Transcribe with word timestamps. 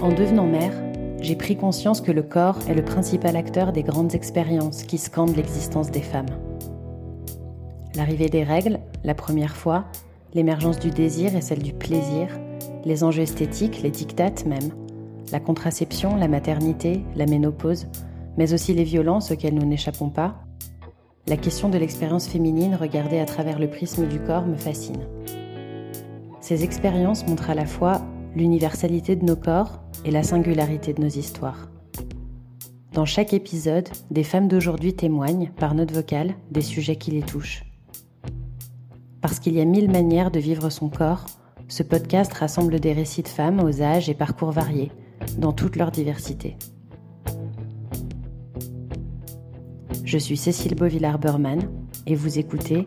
En 0.00 0.08
devenant 0.08 0.46
mère, 0.46 0.72
j'ai 1.20 1.36
pris 1.36 1.56
conscience 1.56 2.00
que 2.00 2.10
le 2.10 2.22
corps 2.22 2.58
est 2.68 2.74
le 2.74 2.84
principal 2.84 3.36
acteur 3.36 3.72
des 3.72 3.82
grandes 3.82 4.14
expériences 4.14 4.82
qui 4.82 4.98
scandent 4.98 5.36
l'existence 5.36 5.90
des 5.90 6.02
femmes. 6.02 6.26
L'arrivée 7.94 8.28
des 8.28 8.42
règles, 8.42 8.80
la 9.04 9.14
première 9.14 9.54
fois, 9.54 9.84
l'émergence 10.34 10.78
du 10.78 10.90
désir 10.90 11.36
et 11.36 11.40
celle 11.40 11.62
du 11.62 11.72
plaisir, 11.72 12.28
les 12.84 13.04
enjeux 13.04 13.22
esthétiques, 13.22 13.82
les 13.82 13.90
dictates 13.90 14.46
même, 14.46 14.72
la 15.30 15.38
contraception, 15.38 16.16
la 16.16 16.28
maternité, 16.28 17.02
la 17.14 17.26
ménopause, 17.26 17.86
mais 18.36 18.52
aussi 18.54 18.74
les 18.74 18.84
violences 18.84 19.30
auxquelles 19.30 19.54
nous 19.54 19.66
n'échappons 19.66 20.08
pas, 20.08 20.42
la 21.28 21.36
question 21.36 21.68
de 21.68 21.78
l'expérience 21.78 22.26
féminine 22.26 22.74
regardée 22.74 23.20
à 23.20 23.26
travers 23.26 23.60
le 23.60 23.70
prisme 23.70 24.08
du 24.08 24.18
corps 24.18 24.46
me 24.46 24.56
fascine. 24.56 25.06
Ces 26.40 26.64
expériences 26.64 27.24
montrent 27.28 27.50
à 27.50 27.54
la 27.54 27.66
fois 27.66 28.02
l'universalité 28.34 29.14
de 29.14 29.24
nos 29.24 29.36
corps 29.36 29.81
et 30.04 30.10
la 30.10 30.22
singularité 30.22 30.92
de 30.92 31.02
nos 31.02 31.08
histoires. 31.08 31.68
Dans 32.92 33.06
chaque 33.06 33.32
épisode, 33.32 33.88
des 34.10 34.24
femmes 34.24 34.48
d'aujourd'hui 34.48 34.94
témoignent, 34.94 35.50
par 35.56 35.74
note 35.74 35.92
vocale, 35.92 36.34
des 36.50 36.60
sujets 36.60 36.96
qui 36.96 37.10
les 37.10 37.22
touchent. 37.22 37.64
Parce 39.22 39.38
qu'il 39.38 39.54
y 39.54 39.60
a 39.60 39.64
mille 39.64 39.90
manières 39.90 40.30
de 40.30 40.40
vivre 40.40 40.68
son 40.68 40.88
corps, 40.88 41.24
ce 41.68 41.82
podcast 41.82 42.32
rassemble 42.34 42.80
des 42.80 42.92
récits 42.92 43.22
de 43.22 43.28
femmes 43.28 43.60
aux 43.60 43.80
âges 43.80 44.10
et 44.10 44.14
parcours 44.14 44.50
variés, 44.50 44.92
dans 45.38 45.52
toute 45.52 45.76
leur 45.76 45.90
diversité. 45.90 46.56
Je 50.04 50.18
suis 50.18 50.36
Cécile 50.36 50.74
Beauvillard-Burman 50.74 51.60
et 52.06 52.14
vous 52.14 52.38
écoutez 52.38 52.86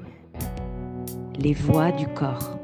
Les 1.40 1.54
voix 1.54 1.92
du 1.92 2.06
corps. 2.06 2.55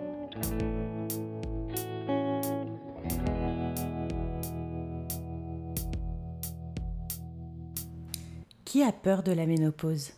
Peur 9.02 9.24
de 9.24 9.32
la 9.32 9.46
ménopause 9.46 10.12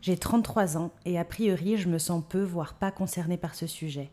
J'ai 0.00 0.16
33 0.16 0.76
ans 0.76 0.92
et 1.04 1.18
a 1.18 1.24
priori 1.24 1.76
je 1.76 1.88
me 1.88 1.98
sens 1.98 2.22
peu, 2.28 2.42
voire 2.42 2.74
pas 2.74 2.90
concernée 2.90 3.36
par 3.36 3.54
ce 3.54 3.66
sujet. 3.66 4.10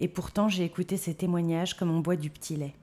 Et 0.00 0.08
pourtant 0.08 0.48
j'ai 0.48 0.64
écouté 0.64 0.96
ces 0.96 1.14
témoignages 1.14 1.74
comme 1.74 1.90
on 1.90 2.00
boit 2.00 2.16
du 2.16 2.30
petit 2.30 2.56
lait. 2.56 2.74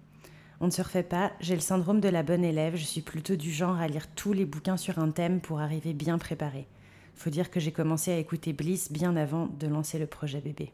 On 0.61 0.66
ne 0.66 0.71
se 0.71 0.81
refait 0.81 1.03
pas, 1.03 1.31
j'ai 1.39 1.55
le 1.55 1.61
syndrome 1.61 2.01
de 2.01 2.09
la 2.09 2.23
bonne 2.23 2.43
élève, 2.43 2.75
je 2.75 2.83
suis 2.83 3.01
plutôt 3.01 3.38
du 3.38 3.51
genre 3.51 3.77
à 3.77 3.88
lire 3.88 4.07
tous 4.16 4.33
les 4.33 4.45
bouquins 4.45 4.77
sur 4.77 4.99
un 4.99 5.11
thème 5.11 5.39
pour 5.39 5.61
arriver 5.61 5.93
bien 5.93 6.17
préparé. 6.17 6.67
Faut 7.16 7.29
dire 7.29 7.49
que 7.49 7.59
j'ai 7.59 7.71
commencé 7.71 8.11
à 8.11 8.17
écouter 8.17 8.51
Bliss 8.51 8.91
bien 8.91 9.16
avant 9.16 9.47
de 9.47 9.67
lancer 9.67 9.99
le 9.99 10.07
projet 10.07 10.41
bébé. 10.41 10.73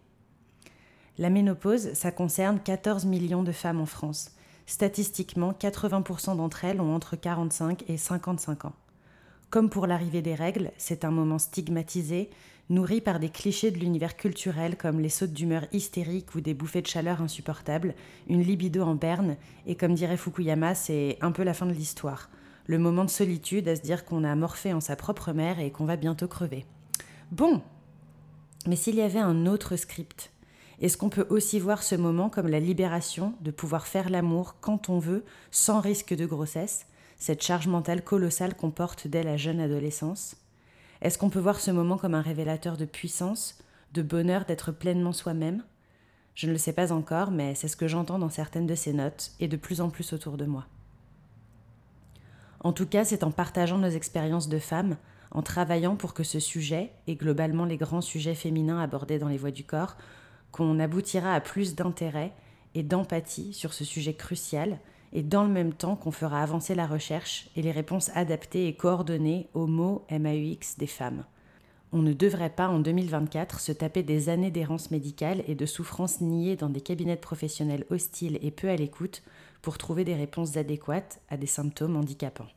La 1.17 1.29
ménopause, 1.29 1.93
ça 1.93 2.11
concerne 2.11 2.59
14 2.59 3.05
millions 3.05 3.43
de 3.43 3.51
femmes 3.51 3.79
en 3.79 3.85
France. 3.85 4.31
Statistiquement, 4.65 5.53
80% 5.53 6.35
d'entre 6.37 6.65
elles 6.65 6.81
ont 6.81 6.93
entre 6.93 7.15
45 7.15 7.83
et 7.87 7.97
55 7.97 8.65
ans. 8.65 8.73
Comme 9.55 9.69
pour 9.69 9.87
l'arrivée 9.87 10.21
des 10.21 10.35
règles, 10.35 10.73
c'est 10.77 11.05
un 11.05 11.11
moment 11.11 11.39
stigmatisé, 11.39 12.29
nourri 12.69 12.99
par 12.99 13.21
des 13.21 13.29
clichés 13.29 13.71
de 13.71 13.77
l'univers 13.79 14.17
culturel 14.17 14.75
comme 14.75 14.99
les 14.99 15.07
sautes 15.07 15.31
d'humeur 15.31 15.65
hystériques 15.71 16.35
ou 16.35 16.41
des 16.41 16.53
bouffées 16.53 16.81
de 16.81 16.87
chaleur 16.87 17.21
insupportables, 17.21 17.95
une 18.27 18.41
libido 18.41 18.83
en 18.83 18.95
berne, 18.95 19.37
et 19.65 19.75
comme 19.75 19.93
dirait 19.93 20.17
Fukuyama, 20.17 20.75
c'est 20.75 21.17
un 21.21 21.31
peu 21.31 21.43
la 21.43 21.53
fin 21.53 21.67
de 21.67 21.71
l'histoire. 21.71 22.29
Le 22.67 22.79
moment 22.79 23.05
de 23.05 23.09
solitude 23.09 23.69
à 23.69 23.77
se 23.77 23.81
dire 23.81 24.03
qu'on 24.03 24.25
a 24.25 24.35
morphé 24.35 24.73
en 24.73 24.81
sa 24.81 24.97
propre 24.97 25.31
mère 25.31 25.61
et 25.61 25.71
qu'on 25.71 25.85
va 25.85 25.95
bientôt 25.95 26.27
crever. 26.27 26.65
Bon 27.31 27.61
Mais 28.67 28.75
s'il 28.75 28.95
y 28.95 29.01
avait 29.01 29.19
un 29.19 29.45
autre 29.45 29.77
script, 29.77 30.31
est-ce 30.81 30.97
qu'on 30.97 31.07
peut 31.07 31.27
aussi 31.29 31.61
voir 31.61 31.81
ce 31.81 31.95
moment 31.95 32.29
comme 32.29 32.49
la 32.49 32.59
libération 32.59 33.33
de 33.39 33.51
pouvoir 33.51 33.87
faire 33.87 34.09
l'amour 34.09 34.57
quand 34.59 34.89
on 34.89 34.99
veut, 34.99 35.23
sans 35.49 35.79
risque 35.79 36.13
de 36.13 36.25
grossesse, 36.25 36.87
cette 37.17 37.43
charge 37.43 37.67
mentale 37.67 38.03
colossale 38.03 38.55
qu'on 38.55 38.71
porte 38.71 39.07
dès 39.07 39.23
la 39.23 39.37
jeune 39.37 39.59
adolescence? 39.59 40.37
Est-ce 41.01 41.17
qu'on 41.17 41.29
peut 41.29 41.39
voir 41.39 41.59
ce 41.59 41.71
moment 41.71 41.97
comme 41.97 42.15
un 42.15 42.21
révélateur 42.21 42.77
de 42.77 42.85
puissance, 42.85 43.59
de 43.93 44.01
bonheur 44.01 44.45
d'être 44.45 44.71
pleinement 44.71 45.13
soi-même? 45.13 45.63
Je 46.33 46.47
ne 46.47 46.51
le 46.51 46.57
sais 46.57 46.73
pas 46.73 46.91
encore, 46.91 47.31
mais 47.31 47.55
c'est 47.55 47.67
ce 47.67 47.77
que 47.77 47.87
j'entends 47.87 48.19
dans 48.19 48.29
certaines 48.29 48.67
de 48.67 48.75
ces 48.75 48.93
notes 48.93 49.31
et 49.39 49.47
de 49.47 49.57
plus 49.57 49.81
en 49.81 49.89
plus 49.89 50.13
autour 50.13 50.37
de 50.37 50.45
moi. 50.45 50.65
En 52.59 52.73
tout 52.73 52.87
cas, 52.87 53.05
c'est 53.05 53.23
en 53.23 53.31
partageant 53.31 53.77
nos 53.77 53.89
expériences 53.89 54.49
de 54.49 54.59
femmes, 54.59 54.97
en 55.31 55.41
travaillant 55.41 55.95
pour 55.95 56.13
que 56.13 56.23
ce 56.23 56.39
sujet, 56.39 56.91
et 57.07 57.15
globalement 57.15 57.65
les 57.65 57.77
grands 57.77 58.01
sujets 58.01 58.35
féminins 58.35 58.79
abordés 58.79 59.19
dans 59.19 59.27
les 59.27 59.37
voies 59.37 59.51
du 59.51 59.63
corps, 59.63 59.97
qu'on 60.51 60.79
aboutira 60.79 61.33
à 61.33 61.41
plus 61.41 61.75
d'intérêt 61.75 62.33
et 62.73 62.83
d'empathie 62.83 63.53
sur 63.53 63.73
ce 63.73 63.85
sujet 63.85 64.13
crucial 64.13 64.79
et 65.13 65.23
dans 65.23 65.43
le 65.43 65.49
même 65.49 65.73
temps 65.73 65.95
qu'on 65.95 66.11
fera 66.11 66.41
avancer 66.41 66.75
la 66.75 66.87
recherche 66.87 67.49
et 67.55 67.61
les 67.61 67.71
réponses 67.71 68.11
adaptées 68.15 68.67
et 68.67 68.75
coordonnées 68.75 69.47
aux 69.53 69.67
mots 69.67 70.05
MAUX 70.09 70.77
des 70.77 70.87
femmes. 70.87 71.25
On 71.91 72.01
ne 72.01 72.13
devrait 72.13 72.49
pas 72.49 72.67
en 72.67 72.79
2024 72.79 73.59
se 73.59 73.71
taper 73.71 74.03
des 74.03 74.27
années 74.27 74.51
d'errance 74.51 74.91
médicale 74.91 75.43
et 75.47 75.55
de 75.55 75.65
souffrances 75.65 76.19
niées 76.19 76.57
dans 76.57 76.69
des 76.69 76.81
cabinets 76.81 77.15
professionnels 77.15 77.85
hostiles 77.89 78.39
et 78.41 78.51
peu 78.51 78.69
à 78.69 78.75
l'écoute 78.75 79.23
pour 79.61 79.77
trouver 79.77 80.03
des 80.03 80.15
réponses 80.15 80.57
adéquates 80.57 81.21
à 81.29 81.37
des 81.37 81.47
symptômes 81.47 81.95
handicapants. 81.95 82.49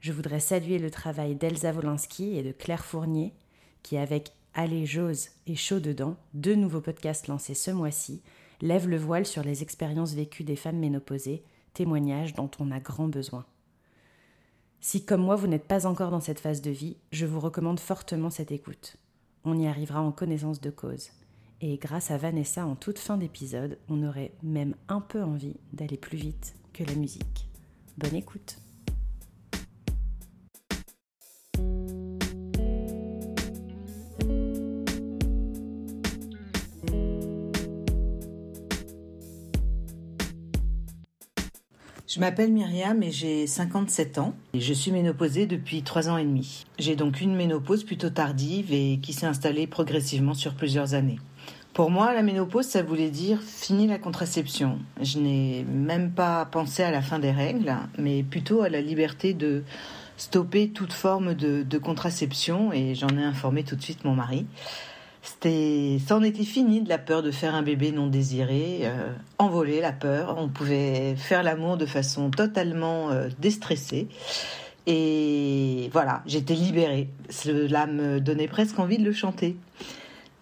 Je 0.00 0.12
voudrais 0.12 0.40
saluer 0.40 0.78
le 0.78 0.90
travail 0.90 1.34
d'Elsa 1.34 1.72
Wolinski 1.72 2.36
et 2.36 2.42
de 2.42 2.52
Claire 2.52 2.84
Fournier, 2.84 3.32
qui 3.82 3.96
avec 3.96 4.32
Allez 4.54 4.86
J'ose 4.86 5.28
et 5.46 5.56
Chaud 5.56 5.80
dedans, 5.80 6.16
deux 6.32 6.54
nouveaux 6.54 6.80
podcasts 6.80 7.26
lancés 7.28 7.54
ce 7.54 7.70
mois-ci, 7.70 8.22
lève 8.60 8.88
le 8.88 8.96
voile 8.96 9.26
sur 9.26 9.42
les 9.42 9.62
expériences 9.62 10.14
vécues 10.14 10.44
des 10.44 10.56
femmes 10.56 10.78
ménopausées, 10.78 11.44
témoignages 11.72 12.34
dont 12.34 12.50
on 12.58 12.70
a 12.70 12.80
grand 12.80 13.08
besoin. 13.08 13.44
Si 14.80 15.04
comme 15.04 15.22
moi 15.22 15.36
vous 15.36 15.46
n'êtes 15.46 15.66
pas 15.66 15.86
encore 15.86 16.10
dans 16.10 16.20
cette 16.20 16.40
phase 16.40 16.60
de 16.60 16.70
vie, 16.70 16.96
je 17.10 17.26
vous 17.26 17.40
recommande 17.40 17.80
fortement 17.80 18.30
cette 18.30 18.52
écoute. 18.52 18.96
On 19.44 19.58
y 19.58 19.66
arrivera 19.66 20.02
en 20.02 20.12
connaissance 20.12 20.60
de 20.60 20.70
cause. 20.70 21.10
Et 21.60 21.78
grâce 21.78 22.10
à 22.10 22.18
Vanessa 22.18 22.66
en 22.66 22.74
toute 22.74 22.98
fin 22.98 23.16
d'épisode, 23.16 23.78
on 23.88 24.02
aurait 24.02 24.32
même 24.42 24.74
un 24.88 25.00
peu 25.00 25.22
envie 25.22 25.56
d'aller 25.72 25.96
plus 25.96 26.18
vite 26.18 26.54
que 26.72 26.84
la 26.84 26.94
musique. 26.94 27.48
Bonne 27.96 28.16
écoute 28.16 28.58
Je 42.06 42.20
m'appelle 42.20 42.52
Myriam 42.52 43.02
et 43.02 43.10
j'ai 43.10 43.46
57 43.46 44.18
ans 44.18 44.34
et 44.52 44.60
je 44.60 44.74
suis 44.74 44.92
ménopausée 44.92 45.46
depuis 45.46 45.82
3 45.82 46.10
ans 46.10 46.18
et 46.18 46.24
demi. 46.24 46.66
J'ai 46.78 46.96
donc 46.96 47.22
une 47.22 47.34
ménopause 47.34 47.82
plutôt 47.82 48.10
tardive 48.10 48.74
et 48.74 48.98
qui 49.02 49.14
s'est 49.14 49.26
installée 49.26 49.66
progressivement 49.66 50.34
sur 50.34 50.52
plusieurs 50.54 50.92
années. 50.92 51.18
Pour 51.72 51.90
moi, 51.90 52.12
la 52.12 52.22
ménopause, 52.22 52.66
ça 52.66 52.82
voulait 52.82 53.08
dire 53.08 53.40
fini 53.40 53.86
la 53.86 53.98
contraception. 53.98 54.78
Je 55.00 55.18
n'ai 55.18 55.64
même 55.64 56.10
pas 56.10 56.44
pensé 56.44 56.82
à 56.82 56.90
la 56.90 57.00
fin 57.00 57.18
des 57.18 57.32
règles, 57.32 57.74
mais 57.98 58.22
plutôt 58.22 58.60
à 58.60 58.68
la 58.68 58.82
liberté 58.82 59.32
de 59.32 59.64
stopper 60.18 60.68
toute 60.68 60.92
forme 60.92 61.32
de, 61.32 61.62
de 61.62 61.78
contraception 61.78 62.70
et 62.72 62.94
j'en 62.94 63.08
ai 63.08 63.24
informé 63.24 63.64
tout 63.64 63.76
de 63.76 63.82
suite 63.82 64.04
mon 64.04 64.14
mari. 64.14 64.46
C'était, 65.24 65.98
ça 66.06 66.16
en 66.16 66.22
était 66.22 66.44
fini 66.44 66.82
de 66.82 66.88
la 66.90 66.98
peur 66.98 67.22
de 67.22 67.30
faire 67.30 67.54
un 67.54 67.62
bébé 67.62 67.92
non 67.92 68.08
désiré, 68.08 68.82
euh, 68.82 69.80
la 69.80 69.92
peur. 69.92 70.36
On 70.36 70.48
pouvait 70.48 71.16
faire 71.16 71.42
l'amour 71.42 71.78
de 71.78 71.86
façon 71.86 72.30
totalement 72.30 73.10
euh, 73.10 73.28
déstressée. 73.38 74.08
Et 74.86 75.88
voilà, 75.94 76.22
j'étais 76.26 76.52
libérée. 76.52 77.08
Cela 77.30 77.86
me 77.86 78.20
donnait 78.20 78.48
presque 78.48 78.78
envie 78.78 78.98
de 78.98 79.04
le 79.04 79.12
chanter. 79.12 79.56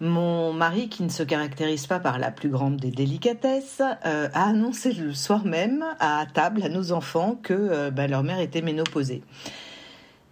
Mon 0.01 0.51
mari, 0.51 0.89
qui 0.89 1.03
ne 1.03 1.09
se 1.09 1.23
caractérise 1.23 1.87
pas 1.87 1.99
par 1.99 2.19
la 2.19 2.29
plus 2.29 2.49
grande 2.49 2.75
des 2.75 2.91
délicatesses, 2.91 3.81
euh, 4.05 4.27
a 4.33 4.49
annoncé 4.49 4.91
le 4.91 5.13
soir 5.13 5.45
même 5.45 5.85
à 6.01 6.25
table 6.33 6.61
à 6.61 6.67
nos 6.67 6.91
enfants 6.91 7.39
que 7.41 7.89
bah, 7.89 8.07
leur 8.07 8.23
mère 8.23 8.41
était 8.41 8.61
ménopausée. 8.61 9.23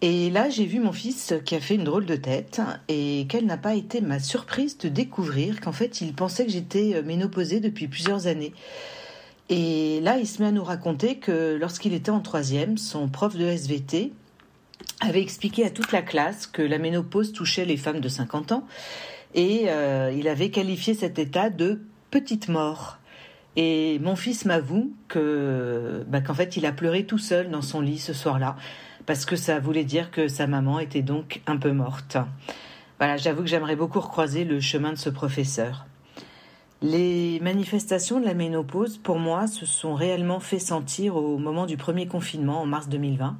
Et 0.03 0.31
là, 0.31 0.50
j'ai 0.50 0.65
vu 0.65 0.80
mon 0.80 0.92
fils 0.92 1.36
qui 1.45 1.53
a 1.53 1.59
fait 1.59 1.75
une 1.75 1.83
drôle 1.83 2.07
de 2.07 2.15
tête 2.15 2.59
et 2.88 3.27
quelle 3.30 3.45
n'a 3.45 3.57
pas 3.57 3.75
été 3.75 4.01
ma 4.01 4.19
surprise 4.19 4.80
de 4.80 4.89
découvrir 4.89 5.62
qu'en 5.62 5.71
fait, 5.71 6.01
il 6.01 6.13
pensait 6.13 6.45
que 6.45 6.51
j'étais 6.51 6.95
euh, 6.95 7.03
ménopausée 7.03 7.59
depuis 7.59 7.88
plusieurs 7.88 8.25
années. 8.25 8.53
Et 9.50 10.00
là, 10.01 10.18
il 10.18 10.25
se 10.25 10.42
met 10.42 10.48
à 10.48 10.51
nous 10.51 10.63
raconter 10.63 11.18
que 11.18 11.56
lorsqu'il 11.59 11.94
était 11.94 12.09
en 12.09 12.21
troisième, 12.21 12.80
son 12.80 13.09
prof 13.09 13.36
de 13.36 13.45
SVT 13.45 14.12
avait 15.01 15.21
expliqué 15.21 15.65
à 15.65 15.69
toute 15.69 15.92
la 15.92 16.01
classe 16.01 16.48
que 16.48 16.63
la 16.63 16.80
ménopause 16.80 17.31
touchait 17.31 17.65
les 17.65 17.77
femmes 17.77 18.00
de 18.00 18.09
50 18.09 18.53
ans 18.53 18.65
et 19.36 19.65
euh, 19.68 20.12
il 20.18 20.27
avait 20.27 20.50
qualifié 20.50 20.95
cet 20.95 21.19
état 21.19 21.51
de 21.51 21.81
petite 22.09 22.48
mort. 22.48 22.98
Et 23.56 24.00
mon 24.00 24.15
fils 24.15 24.45
m'avoue 24.45 24.94
que, 25.09 26.03
bah, 26.07 26.21
qu'en 26.21 26.33
fait, 26.33 26.57
il 26.57 26.65
a 26.65 26.71
pleuré 26.71 27.06
tout 27.06 27.18
seul 27.19 27.51
dans 27.51 27.62
son 27.62 27.81
lit 27.81 28.00
ce 28.00 28.13
soir-là 28.13 28.56
parce 29.06 29.25
que 29.25 29.36
ça 29.36 29.59
voulait 29.59 29.83
dire 29.83 30.12
que 30.12 30.27
sa 30.27 30.48
maman 30.48 30.80
était 30.80 31.01
donc 31.01 31.42
un 31.48 31.57
peu 31.57 31.71
morte. 31.71 32.18
Voilà, 32.98 33.18
j'avoue 33.18 33.42
que 33.42 33.50
j'aimerais 33.50 33.75
beaucoup 33.75 34.00
recroiser 34.00 34.44
le 34.44 34.59
chemin 34.59 34.92
de 34.92 34.98
ce 34.98 35.09
professeur. 35.09 35.86
Les 36.83 37.39
manifestations 37.42 38.19
de 38.19 38.25
la 38.25 38.33
ménopause, 38.33 38.98
pour 38.98 39.19
moi, 39.19 39.48
se 39.48 39.65
sont 39.65 39.94
réellement 39.94 40.39
fait 40.39 40.59
sentir 40.59 41.15
au 41.15 41.38
moment 41.38 41.65
du 41.65 41.77
premier 41.77 42.07
confinement 42.07 42.62
en 42.62 42.65
mars 42.65 42.89
2020. 42.89 43.38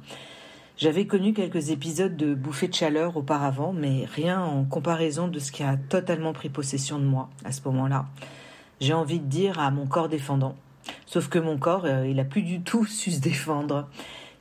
J'avais 0.76 1.06
connu 1.06 1.32
quelques 1.32 1.70
épisodes 1.70 2.16
de 2.16 2.34
bouffées 2.34 2.68
de 2.68 2.74
chaleur 2.74 3.16
auparavant, 3.16 3.72
mais 3.72 4.04
rien 4.14 4.40
en 4.40 4.64
comparaison 4.64 5.28
de 5.28 5.38
ce 5.38 5.52
qui 5.52 5.62
a 5.62 5.76
totalement 5.76 6.32
pris 6.32 6.48
possession 6.48 6.98
de 6.98 7.04
moi 7.04 7.30
à 7.44 7.52
ce 7.52 7.60
moment-là. 7.66 8.06
J'ai 8.80 8.94
envie 8.94 9.20
de 9.20 9.26
dire 9.26 9.60
à 9.60 9.70
mon 9.70 9.86
corps 9.86 10.08
défendant. 10.08 10.56
Sauf 11.06 11.28
que 11.28 11.38
mon 11.38 11.58
corps, 11.58 11.84
euh, 11.84 12.06
il 12.08 12.18
a 12.18 12.24
plus 12.24 12.42
du 12.42 12.62
tout 12.62 12.84
su 12.86 13.10
se 13.10 13.20
défendre. 13.20 13.88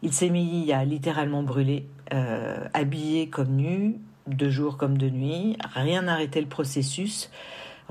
Il 0.03 0.13
s'est 0.13 0.30
mis 0.30 0.71
à 0.71 0.83
littéralement 0.83 1.44
brûler, 1.44 1.88
euh, 2.13 2.68
habillé 2.74 3.30
comme 3.30 3.56
nu, 3.56 3.98
de 4.27 4.50
jour 4.50 4.77
comme 4.77 4.98
de 4.98 5.09
nuit. 5.09 5.57
Rien 5.74 6.03
n'arrêtait 6.03 6.42
le 6.42 6.48
processus 6.48 7.30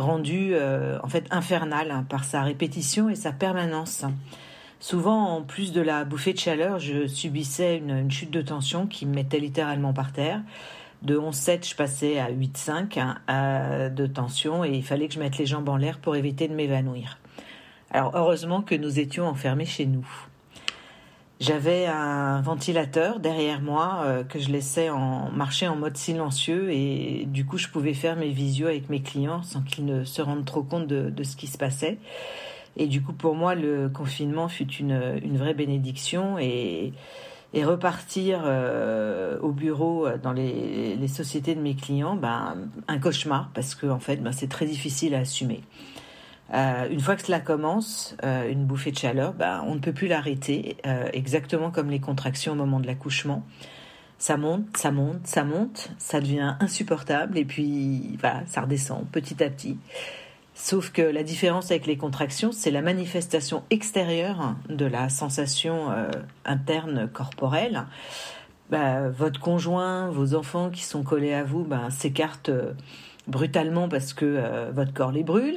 rendu 0.00 0.50
euh, 0.54 0.98
en 1.02 1.08
fait 1.08 1.26
infernal 1.30 1.90
hein, 1.90 2.04
par 2.08 2.24
sa 2.24 2.42
répétition 2.42 3.08
et 3.08 3.14
sa 3.14 3.32
permanence. 3.32 4.04
Souvent, 4.80 5.36
en 5.36 5.42
plus 5.42 5.72
de 5.72 5.80
la 5.82 6.04
bouffée 6.04 6.32
de 6.32 6.38
chaleur, 6.38 6.78
je 6.78 7.06
subissais 7.06 7.76
une, 7.76 8.10
chute 8.10 8.30
de 8.30 8.40
tension 8.40 8.86
qui 8.86 9.04
me 9.04 9.14
mettait 9.14 9.38
littéralement 9.38 9.92
par 9.92 10.12
terre. 10.12 10.40
De 11.02 11.18
11,7, 11.18 11.68
je 11.68 11.74
passais 11.76 12.18
à 12.18 12.30
8,5 12.30 12.98
hein, 12.98 13.90
de 13.90 14.06
tension 14.06 14.64
et 14.64 14.70
il 14.70 14.82
fallait 14.82 15.08
que 15.08 15.14
je 15.14 15.18
mette 15.18 15.38
les 15.38 15.46
jambes 15.46 15.68
en 15.68 15.76
l'air 15.76 15.98
pour 15.98 16.16
éviter 16.16 16.48
de 16.48 16.54
m'évanouir. 16.54 17.18
Alors 17.90 18.12
heureusement 18.14 18.62
que 18.62 18.74
nous 18.74 18.98
étions 19.00 19.26
enfermés 19.26 19.66
chez 19.66 19.86
nous. 19.86 20.06
J'avais 21.40 21.86
un 21.86 22.42
ventilateur 22.42 23.18
derrière 23.18 23.62
moi 23.62 24.02
euh, 24.04 24.24
que 24.24 24.38
je 24.38 24.50
laissais 24.50 24.90
en 24.90 25.30
marcher 25.30 25.66
en 25.68 25.74
mode 25.74 25.96
silencieux 25.96 26.70
et 26.70 27.24
du 27.26 27.46
coup 27.46 27.56
je 27.56 27.68
pouvais 27.68 27.94
faire 27.94 28.16
mes 28.16 28.28
visios 28.28 28.66
avec 28.66 28.90
mes 28.90 29.00
clients 29.00 29.42
sans 29.42 29.62
qu'ils 29.62 29.86
ne 29.86 30.04
se 30.04 30.20
rendent 30.20 30.44
trop 30.44 30.62
compte 30.62 30.86
de, 30.86 31.22
ce 31.22 31.36
qui 31.36 31.46
se 31.46 31.56
passait. 31.56 31.96
Et 32.76 32.88
du 32.88 33.02
coup 33.02 33.14
pour 33.14 33.34
moi 33.34 33.54
le 33.54 33.88
confinement 33.88 34.48
fut 34.48 34.70
une, 34.70 35.18
une 35.24 35.38
vraie 35.38 35.54
bénédiction 35.54 36.38
et, 36.38 36.92
et 37.54 37.64
repartir 37.64 38.42
euh, 38.44 39.38
au 39.40 39.52
bureau 39.52 40.08
dans 40.22 40.34
les, 40.34 40.94
les, 40.94 41.08
sociétés 41.08 41.54
de 41.54 41.62
mes 41.62 41.74
clients, 41.74 42.16
ben, 42.16 42.68
un 42.86 42.98
cauchemar 42.98 43.48
parce 43.54 43.74
que 43.74 43.86
en 43.86 43.98
fait 43.98 44.16
ben, 44.16 44.32
c'est 44.32 44.48
très 44.48 44.66
difficile 44.66 45.14
à 45.14 45.20
assumer. 45.20 45.62
Euh, 46.52 46.88
une 46.90 47.00
fois 47.00 47.16
que 47.16 47.22
cela 47.22 47.40
commence, 47.40 48.16
euh, 48.24 48.50
une 48.50 48.64
bouffée 48.64 48.90
de 48.90 48.98
chaleur, 48.98 49.32
ben, 49.34 49.62
on 49.66 49.74
ne 49.74 49.80
peut 49.80 49.92
plus 49.92 50.08
l'arrêter, 50.08 50.76
euh, 50.86 51.08
exactement 51.12 51.70
comme 51.70 51.90
les 51.90 52.00
contractions 52.00 52.52
au 52.52 52.56
moment 52.56 52.80
de 52.80 52.86
l'accouchement. 52.86 53.44
Ça 54.18 54.36
monte, 54.36 54.76
ça 54.76 54.90
monte, 54.90 55.26
ça 55.26 55.44
monte, 55.44 55.90
ça 55.98 56.20
devient 56.20 56.56
insupportable 56.60 57.38
et 57.38 57.44
puis 57.44 58.18
voilà, 58.20 58.42
ça 58.46 58.62
redescend 58.62 59.06
petit 59.10 59.42
à 59.42 59.48
petit. 59.48 59.78
Sauf 60.54 60.90
que 60.90 61.00
la 61.00 61.22
différence 61.22 61.70
avec 61.70 61.86
les 61.86 61.96
contractions, 61.96 62.52
c'est 62.52 62.70
la 62.70 62.82
manifestation 62.82 63.62
extérieure 63.70 64.56
de 64.68 64.84
la 64.84 65.08
sensation 65.08 65.86
interne 66.44 67.08
corporelle. 67.08 67.86
Ben, 68.68 69.08
votre 69.08 69.40
conjoint, 69.40 70.10
vos 70.10 70.34
enfants 70.34 70.68
qui 70.68 70.82
sont 70.82 71.02
collés 71.02 71.32
à 71.32 71.44
vous, 71.44 71.64
ben, 71.64 71.88
s'écartent 71.88 72.50
brutalement 73.26 73.88
parce 73.88 74.12
que 74.12 74.70
votre 74.72 74.92
corps 74.92 75.12
les 75.12 75.24
brûle. 75.24 75.56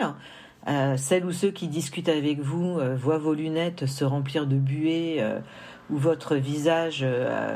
Euh, 0.68 0.96
celles 0.98 1.26
ou 1.26 1.32
ceux 1.32 1.52
qui 1.52 1.68
discutent 1.68 2.10
avec 2.10 2.40
vous 2.40 2.80
euh, 2.80 2.96
voient 2.96 3.18
vos 3.18 3.34
lunettes 3.34 3.86
se 3.86 4.06
remplir 4.06 4.48
de 4.48 4.56
buée 4.56 5.18
euh, 5.20 5.40
ou 5.90 5.98
votre 5.98 6.36
visage 6.36 7.06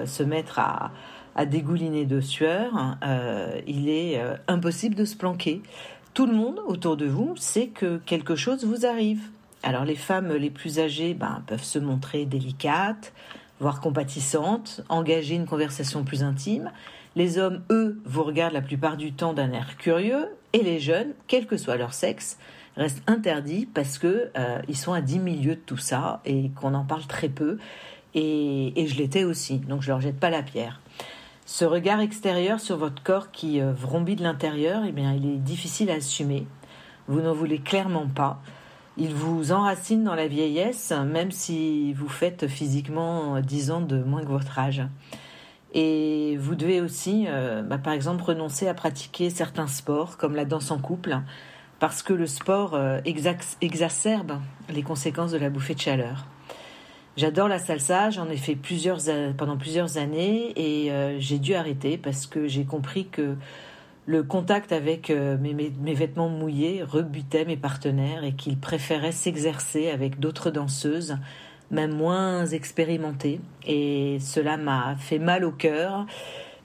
se 0.06 0.24
mettre 0.24 0.59
à, 0.59 0.92
à, 1.36 1.45
dégouliner 1.45 2.06
de 2.06 2.19
sueur, 2.19 2.98
il 3.65 3.88
est 3.88 4.21
impossible 4.50 4.95
de 4.95 5.06
se 5.06 5.15
planquer. 5.15 5.62
Tout 6.13 6.25
le 6.25 6.33
monde 6.33 6.59
autour 6.68 6.98
de 6.98 7.06
vous 7.06 7.36
sait 7.38 7.68
que 7.68 7.98
quelque 8.06 8.36
chose 8.36 8.65
vous 8.65 8.86
arrive. 8.86 9.21
Alors 9.63 9.86
les 9.86 9.95
femmes 9.95 10.33
les 10.33 10.50
plus 10.50 10.80
âgées 10.80 11.13
ben, 11.13 11.42
peuvent 11.48 11.63
se 11.63 11.80
montrer 11.80 12.25
délicates, 12.25 13.13
voire 13.62 13.80
compatissantes, 13.80 14.81
engager 14.89 15.36
une 15.36 15.45
conversation 15.45 16.03
plus 16.03 16.21
intime. 16.21 16.71
Les 17.15 17.38
hommes, 17.38 17.62
eux, 17.71 17.98
vous 18.03 18.24
regardent 18.24 18.53
la 18.53 18.62
plupart 18.62 18.98
du 18.98 19.13
temps 19.13 19.33
d'un 19.33 19.51
air 19.53 19.77
curieux, 19.77 20.27
et 20.51 20.62
les 20.62 20.80
jeunes, 20.80 21.13
quel 21.27 21.48
que 21.48 21.57
soit 21.57 21.77
leur 21.77 21.94
sexe, 21.94 22.38
reste 22.77 23.01
interdit 23.07 23.65
parce 23.65 23.97
que 23.97 24.29
euh, 24.38 24.62
ils 24.68 24.77
sont 24.77 24.94
à 24.94 25.01
10 25.01 25.19
milieux 25.19 25.56
de 25.56 25.62
tout 25.62 25.77
ça 25.77 26.21
et 26.25 26.50
qu'on 26.51 26.74
en 26.74 26.85
parle 26.85 27.06
très 27.06 27.29
peu. 27.29 27.57
Et, 28.13 28.79
et 28.81 28.88
je 28.88 28.97
l'étais 28.97 29.24
aussi, 29.24 29.59
donc 29.59 29.81
je 29.81 29.89
leur 29.89 30.01
jette 30.01 30.19
pas 30.19 30.29
la 30.29 30.44
pierre. 30.44 30.79
Ce 31.45 31.65
regard 31.65 32.01
extérieur 32.01 32.59
sur 32.59 32.77
votre 32.77 33.01
corps 33.03 33.31
qui 33.31 33.62
euh, 33.62 33.71
vrombit 33.71 34.15
de 34.15 34.24
l'intérieur, 34.24 34.83
eh 34.85 34.91
bien, 34.91 35.13
il 35.13 35.25
est 35.25 35.38
difficile 35.38 35.89
à 35.89 35.95
assumer. 35.95 36.45
Vous 37.07 37.21
n'en 37.21 37.33
voulez 37.33 37.59
clairement 37.59 38.07
pas. 38.07 38.41
Il 38.97 39.13
vous 39.13 39.51
enracine 39.51 40.03
dans 40.03 40.15
la 40.15 40.27
vieillesse, 40.27 40.91
même 41.06 41.31
si 41.31 41.94
vous 41.94 42.09
faites 42.09 42.47
physiquement 42.47 43.39
10 43.39 43.71
ans 43.71 43.81
de 43.81 44.01
moins 44.01 44.24
que 44.24 44.29
votre 44.29 44.57
âge. 44.57 44.81
Et 45.74 46.38
vous 46.38 46.56
devez 46.56 46.81
aussi, 46.81 47.25
euh, 47.27 47.62
bah, 47.62 47.77
par 47.77 47.94
exemple, 47.94 48.24
renoncer 48.24 48.68
à 48.68 48.74
pratiquer 48.74 49.29
certains 49.29 49.68
sports, 49.68 50.18
comme 50.18 50.35
la 50.35 50.45
danse 50.45 50.71
en 50.71 50.79
couple, 50.79 51.19
parce 51.79 52.01
que 52.03 52.13
le 52.13 52.27
sport 52.27 52.74
euh, 52.74 53.00
exacerbe 53.06 54.39
les 54.69 54.83
conséquences 54.83 55.31
de 55.31 55.38
la 55.38 55.50
bouffée 55.50 55.75
de 55.75 55.79
chaleur. 55.79 56.25
J'adore 57.18 57.47
la 57.47 57.57
salsa, 57.57 58.12
j'en 58.12 58.29
ai 58.29 58.38
fait 58.38 58.56
plusieurs, 58.56 59.00
pendant 59.38 59.57
plusieurs 59.57 59.97
années 59.97 60.53
et 60.56 60.91
euh, 60.91 61.19
j'ai 61.19 61.39
dû 61.39 61.56
arrêter 61.56 61.97
parce 61.97 62.27
que 62.27 62.47
j'ai 62.47 62.63
compris 62.63 63.07
que 63.07 63.35
le 64.06 64.24
contact 64.24 64.71
avec 64.71 65.09
euh, 65.09 65.38
mes, 65.38 65.94
vêtements 65.94 66.29
mouillés 66.29 66.83
rebutait 66.83 67.44
mes 67.44 67.57
partenaires 67.57 68.24
et 68.24 68.33
qu'ils 68.33 68.57
préféraient 68.57 69.12
s'exercer 69.12 69.89
avec 69.89 70.19
d'autres 70.19 70.51
danseuses, 70.51 71.18
même 71.71 71.94
moins 71.94 72.45
expérimentées. 72.45 73.41
Et 73.65 74.19
cela 74.19 74.56
m'a 74.57 74.95
fait 74.95 75.19
mal 75.19 75.44
au 75.44 75.51
cœur 75.51 76.06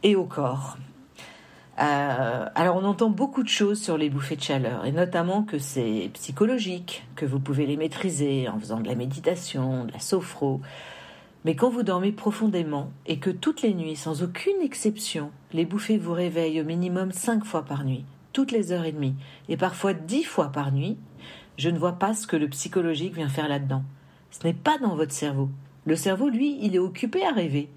et 0.02 0.16
au 0.16 0.24
corps. 0.24 0.76
Euh, 1.82 2.46
alors 2.54 2.76
on 2.76 2.84
entend 2.84 3.10
beaucoup 3.10 3.42
de 3.42 3.48
choses 3.48 3.82
sur 3.82 3.98
les 3.98 4.08
bouffées 4.08 4.36
de 4.36 4.42
chaleur, 4.42 4.84
et 4.84 4.92
notamment 4.92 5.42
que 5.42 5.58
c'est 5.58 6.10
psychologique, 6.14 7.04
que 7.16 7.26
vous 7.26 7.40
pouvez 7.40 7.66
les 7.66 7.76
maîtriser 7.76 8.48
en 8.48 8.58
faisant 8.60 8.78
de 8.78 8.86
la 8.86 8.94
méditation, 8.94 9.84
de 9.86 9.92
la 9.92 9.98
sophro. 9.98 10.60
Mais 11.44 11.56
quand 11.56 11.70
vous 11.70 11.82
dormez 11.82 12.12
profondément 12.12 12.92
et 13.06 13.18
que 13.18 13.30
toutes 13.30 13.62
les 13.62 13.74
nuits, 13.74 13.96
sans 13.96 14.22
aucune 14.22 14.60
exception, 14.62 15.32
les 15.52 15.64
bouffées 15.64 15.98
vous 15.98 16.12
réveillent 16.12 16.60
au 16.60 16.64
minimum 16.64 17.10
cinq 17.10 17.44
fois 17.44 17.64
par 17.64 17.84
nuit, 17.84 18.04
toutes 18.32 18.52
les 18.52 18.70
heures 18.70 18.84
et 18.84 18.92
demie, 18.92 19.16
et 19.48 19.56
parfois 19.56 19.92
dix 19.92 20.22
fois 20.22 20.52
par 20.52 20.70
nuit, 20.70 20.96
je 21.56 21.68
ne 21.68 21.78
vois 21.78 21.94
pas 21.94 22.14
ce 22.14 22.28
que 22.28 22.36
le 22.36 22.48
psychologique 22.48 23.14
vient 23.14 23.28
faire 23.28 23.48
là-dedans. 23.48 23.82
Ce 24.30 24.46
n'est 24.46 24.54
pas 24.54 24.78
dans 24.78 24.94
votre 24.94 25.12
cerveau. 25.12 25.48
Le 25.84 25.96
cerveau, 25.96 26.28
lui, 26.28 26.58
il 26.62 26.76
est 26.76 26.78
occupé 26.78 27.24
à 27.26 27.32
rêver. 27.32 27.68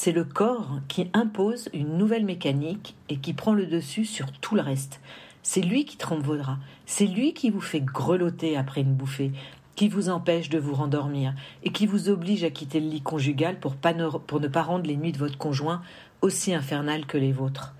C'est 0.00 0.12
le 0.12 0.22
corps 0.22 0.78
qui 0.86 1.10
impose 1.12 1.68
une 1.74 1.98
nouvelle 1.98 2.24
mécanique 2.24 2.94
et 3.08 3.16
qui 3.16 3.32
prend 3.32 3.52
le 3.52 3.66
dessus 3.66 4.04
sur 4.04 4.30
tout 4.30 4.54
le 4.54 4.60
reste. 4.60 5.00
C'est 5.42 5.60
lui 5.60 5.84
qui 5.84 5.96
trompe 5.96 6.22
vos 6.22 6.36
draps. 6.36 6.60
C'est 6.86 7.08
lui 7.08 7.34
qui 7.34 7.50
vous 7.50 7.60
fait 7.60 7.80
grelotter 7.80 8.56
après 8.56 8.82
une 8.82 8.94
bouffée, 8.94 9.32
qui 9.74 9.88
vous 9.88 10.08
empêche 10.08 10.50
de 10.50 10.58
vous 10.60 10.76
rendormir 10.76 11.34
et 11.64 11.72
qui 11.72 11.86
vous 11.86 12.10
oblige 12.10 12.44
à 12.44 12.50
quitter 12.50 12.78
le 12.78 12.88
lit 12.88 13.00
conjugal 13.00 13.58
pour, 13.58 13.74
pour 13.74 14.38
ne 14.38 14.46
pas 14.46 14.62
rendre 14.62 14.86
les 14.86 14.96
nuits 14.96 15.10
de 15.10 15.18
votre 15.18 15.36
conjoint 15.36 15.82
aussi 16.22 16.54
infernales 16.54 17.06
que 17.06 17.18
les 17.18 17.32
vôtres. 17.32 17.74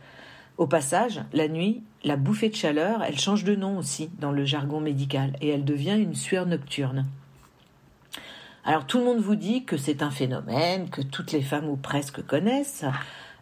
Au 0.57 0.67
passage, 0.67 1.21
la 1.33 1.47
nuit, 1.47 1.85
la 2.03 2.17
bouffée 2.17 2.49
de 2.49 2.57
chaleur, 2.57 3.01
elle 3.05 3.21
change 3.21 3.45
de 3.45 3.55
nom 3.55 3.79
aussi 3.79 4.11
dans 4.19 4.33
le 4.33 4.45
jargon 4.45 4.81
médical 4.81 5.37
et 5.41 5.51
elle 5.51 5.65
devient 5.65 5.97
une 5.97 6.17
sueur 6.17 6.47
nocturne. 6.47 7.07
Alors 8.65 8.87
tout 8.87 8.99
le 8.99 9.05
monde 9.05 9.21
vous 9.21 9.37
dit 9.37 9.65
que 9.65 9.77
c'est 9.77 10.03
un 10.03 10.11
phénomène 10.11 10.91
que 10.91 11.00
toutes 11.00 11.33
les 11.33 11.43
femmes 11.43 11.69
ou 11.69 11.77
presque 11.77 12.23
connaissent. 12.27 12.85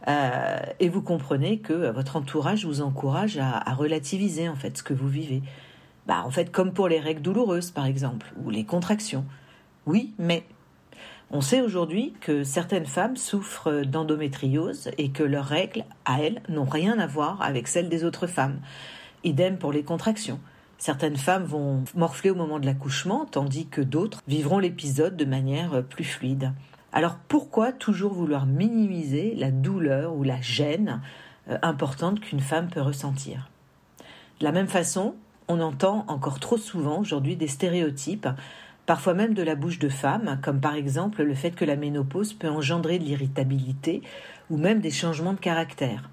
Euh, 0.08 0.58
et 0.78 0.88
vous 0.88 1.02
comprenez 1.02 1.58
que 1.58 1.90
votre 1.90 2.16
entourage 2.16 2.64
vous 2.64 2.80
encourage 2.80 3.38
à, 3.38 3.74
relativiser 3.74 4.48
en 4.48 4.54
fait 4.54 4.78
ce 4.78 4.82
que 4.82 4.94
vous 4.94 5.08
vivez. 5.08 5.42
Bah, 6.06 6.22
en 6.24 6.30
fait, 6.30 6.52
comme 6.52 6.72
pour 6.72 6.88
les 6.88 7.00
règles 7.00 7.22
douloureuses 7.22 7.70
par 7.70 7.86
exemple, 7.86 8.32
ou 8.44 8.50
les 8.50 8.64
contractions. 8.64 9.24
Oui, 9.86 10.14
mais 10.18 10.44
on 11.30 11.40
sait 11.40 11.60
aujourd'hui 11.60 12.14
que 12.20 12.44
certaines 12.44 12.86
femmes 12.86 13.16
souffrent 13.16 13.84
d'endométriose 13.84 14.90
et 14.96 15.10
que 15.10 15.24
leurs 15.24 15.46
règles, 15.46 15.84
à 16.04 16.22
elles, 16.22 16.40
n'ont 16.48 16.64
rien 16.64 17.00
à 17.00 17.06
voir 17.08 17.42
avec 17.42 17.66
celles 17.66 17.88
des 17.88 18.04
autres 18.04 18.28
femmes. 18.28 18.60
Idem 19.24 19.58
pour 19.58 19.72
les 19.72 19.82
contractions. 19.82 20.38
Certaines 20.78 21.16
femmes 21.16 21.44
vont 21.44 21.84
morfler 21.94 22.30
au 22.30 22.34
moment 22.34 22.58
de 22.58 22.66
l'accouchement, 22.66 23.24
tandis 23.24 23.66
que 23.66 23.80
d'autres 23.80 24.22
vivront 24.28 24.58
l'épisode 24.58 25.16
de 25.16 25.24
manière 25.24 25.82
plus 25.84 26.04
fluide. 26.04 26.52
Alors 26.92 27.16
pourquoi 27.28 27.72
toujours 27.72 28.12
vouloir 28.12 28.46
minimiser 28.46 29.34
la 29.34 29.50
douleur 29.50 30.14
ou 30.14 30.22
la 30.22 30.40
gêne 30.40 31.02
euh, 31.48 31.58
importante 31.62 32.20
qu'une 32.20 32.40
femme 32.40 32.68
peut 32.68 32.80
ressentir? 32.80 33.50
De 34.40 34.44
la 34.44 34.52
même 34.52 34.68
façon, 34.68 35.14
on 35.48 35.60
entend 35.60 36.04
encore 36.08 36.40
trop 36.40 36.58
souvent 36.58 37.00
aujourd'hui 37.00 37.36
des 37.36 37.48
stéréotypes, 37.48 38.28
parfois 38.84 39.14
même 39.14 39.34
de 39.34 39.42
la 39.42 39.54
bouche 39.54 39.78
de 39.78 39.88
femmes, 39.88 40.38
comme 40.42 40.60
par 40.60 40.74
exemple 40.74 41.22
le 41.22 41.34
fait 41.34 41.52
que 41.52 41.64
la 41.64 41.76
ménopause 41.76 42.32
peut 42.32 42.48
engendrer 42.48 42.98
de 42.98 43.04
l'irritabilité 43.04 44.02
ou 44.50 44.56
même 44.56 44.80
des 44.80 44.90
changements 44.90 45.34
de 45.34 45.40
caractère. 45.40 46.10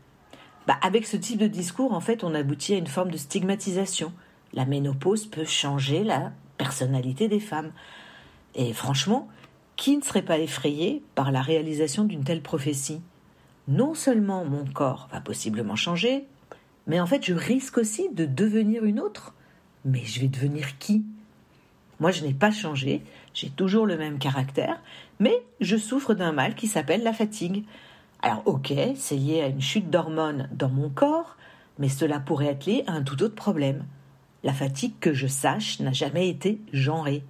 Bah, 0.67 0.77
avec 0.81 1.05
ce 1.05 1.17
type 1.17 1.39
de 1.39 1.47
discours, 1.47 1.93
en 1.93 1.99
fait, 1.99 2.23
on 2.23 2.33
aboutit 2.33 2.73
à 2.73 2.77
une 2.77 2.87
forme 2.87 3.11
de 3.11 3.17
stigmatisation 3.17 4.13
la 4.53 4.65
ménopause 4.65 5.25
peut 5.25 5.45
changer 5.45 6.03
la 6.03 6.31
personnalité 6.57 7.27
des 7.27 7.39
femmes. 7.39 7.71
Et 8.55 8.73
franchement, 8.73 9.27
qui 9.75 9.97
ne 9.97 10.03
serait 10.03 10.21
pas 10.21 10.39
effrayé 10.39 11.03
par 11.15 11.31
la 11.31 11.41
réalisation 11.41 12.03
d'une 12.03 12.23
telle 12.23 12.41
prophétie? 12.41 13.01
Non 13.67 13.93
seulement 13.95 14.45
mon 14.45 14.65
corps 14.65 15.07
va 15.11 15.21
possiblement 15.21 15.75
changer, 15.75 16.25
mais 16.85 16.99
en 16.99 17.05
fait 17.05 17.25
je 17.25 17.33
risque 17.33 17.77
aussi 17.77 18.09
de 18.09 18.25
devenir 18.25 18.83
une 18.83 18.99
autre. 18.99 19.33
Mais 19.85 20.03
je 20.05 20.19
vais 20.19 20.27
devenir 20.27 20.77
qui? 20.77 21.03
Moi 21.99 22.11
je 22.11 22.23
n'ai 22.23 22.33
pas 22.33 22.51
changé, 22.51 23.03
j'ai 23.33 23.49
toujours 23.49 23.85
le 23.85 23.97
même 23.97 24.19
caractère, 24.19 24.81
mais 25.19 25.43
je 25.61 25.77
souffre 25.77 26.13
d'un 26.13 26.31
mal 26.31 26.55
qui 26.55 26.67
s'appelle 26.67 27.03
la 27.03 27.13
fatigue. 27.13 27.63
Alors 28.21 28.43
ok, 28.45 28.73
c'est 28.95 29.15
lié 29.15 29.41
à 29.41 29.47
une 29.47 29.61
chute 29.61 29.89
d'hormones 29.89 30.49
dans 30.51 30.69
mon 30.69 30.89
corps, 30.89 31.37
mais 31.79 31.89
cela 31.89 32.19
pourrait 32.19 32.47
être 32.47 32.65
lié 32.65 32.83
à 32.87 32.93
un 32.93 33.03
tout 33.03 33.21
autre 33.23 33.35
problème. 33.35 33.85
La 34.43 34.53
fatigue, 34.53 34.93
que 34.99 35.13
je 35.13 35.27
sache, 35.27 35.79
n'a 35.79 35.93
jamais 35.93 36.29
été 36.29 36.59
genrée. 36.73 37.23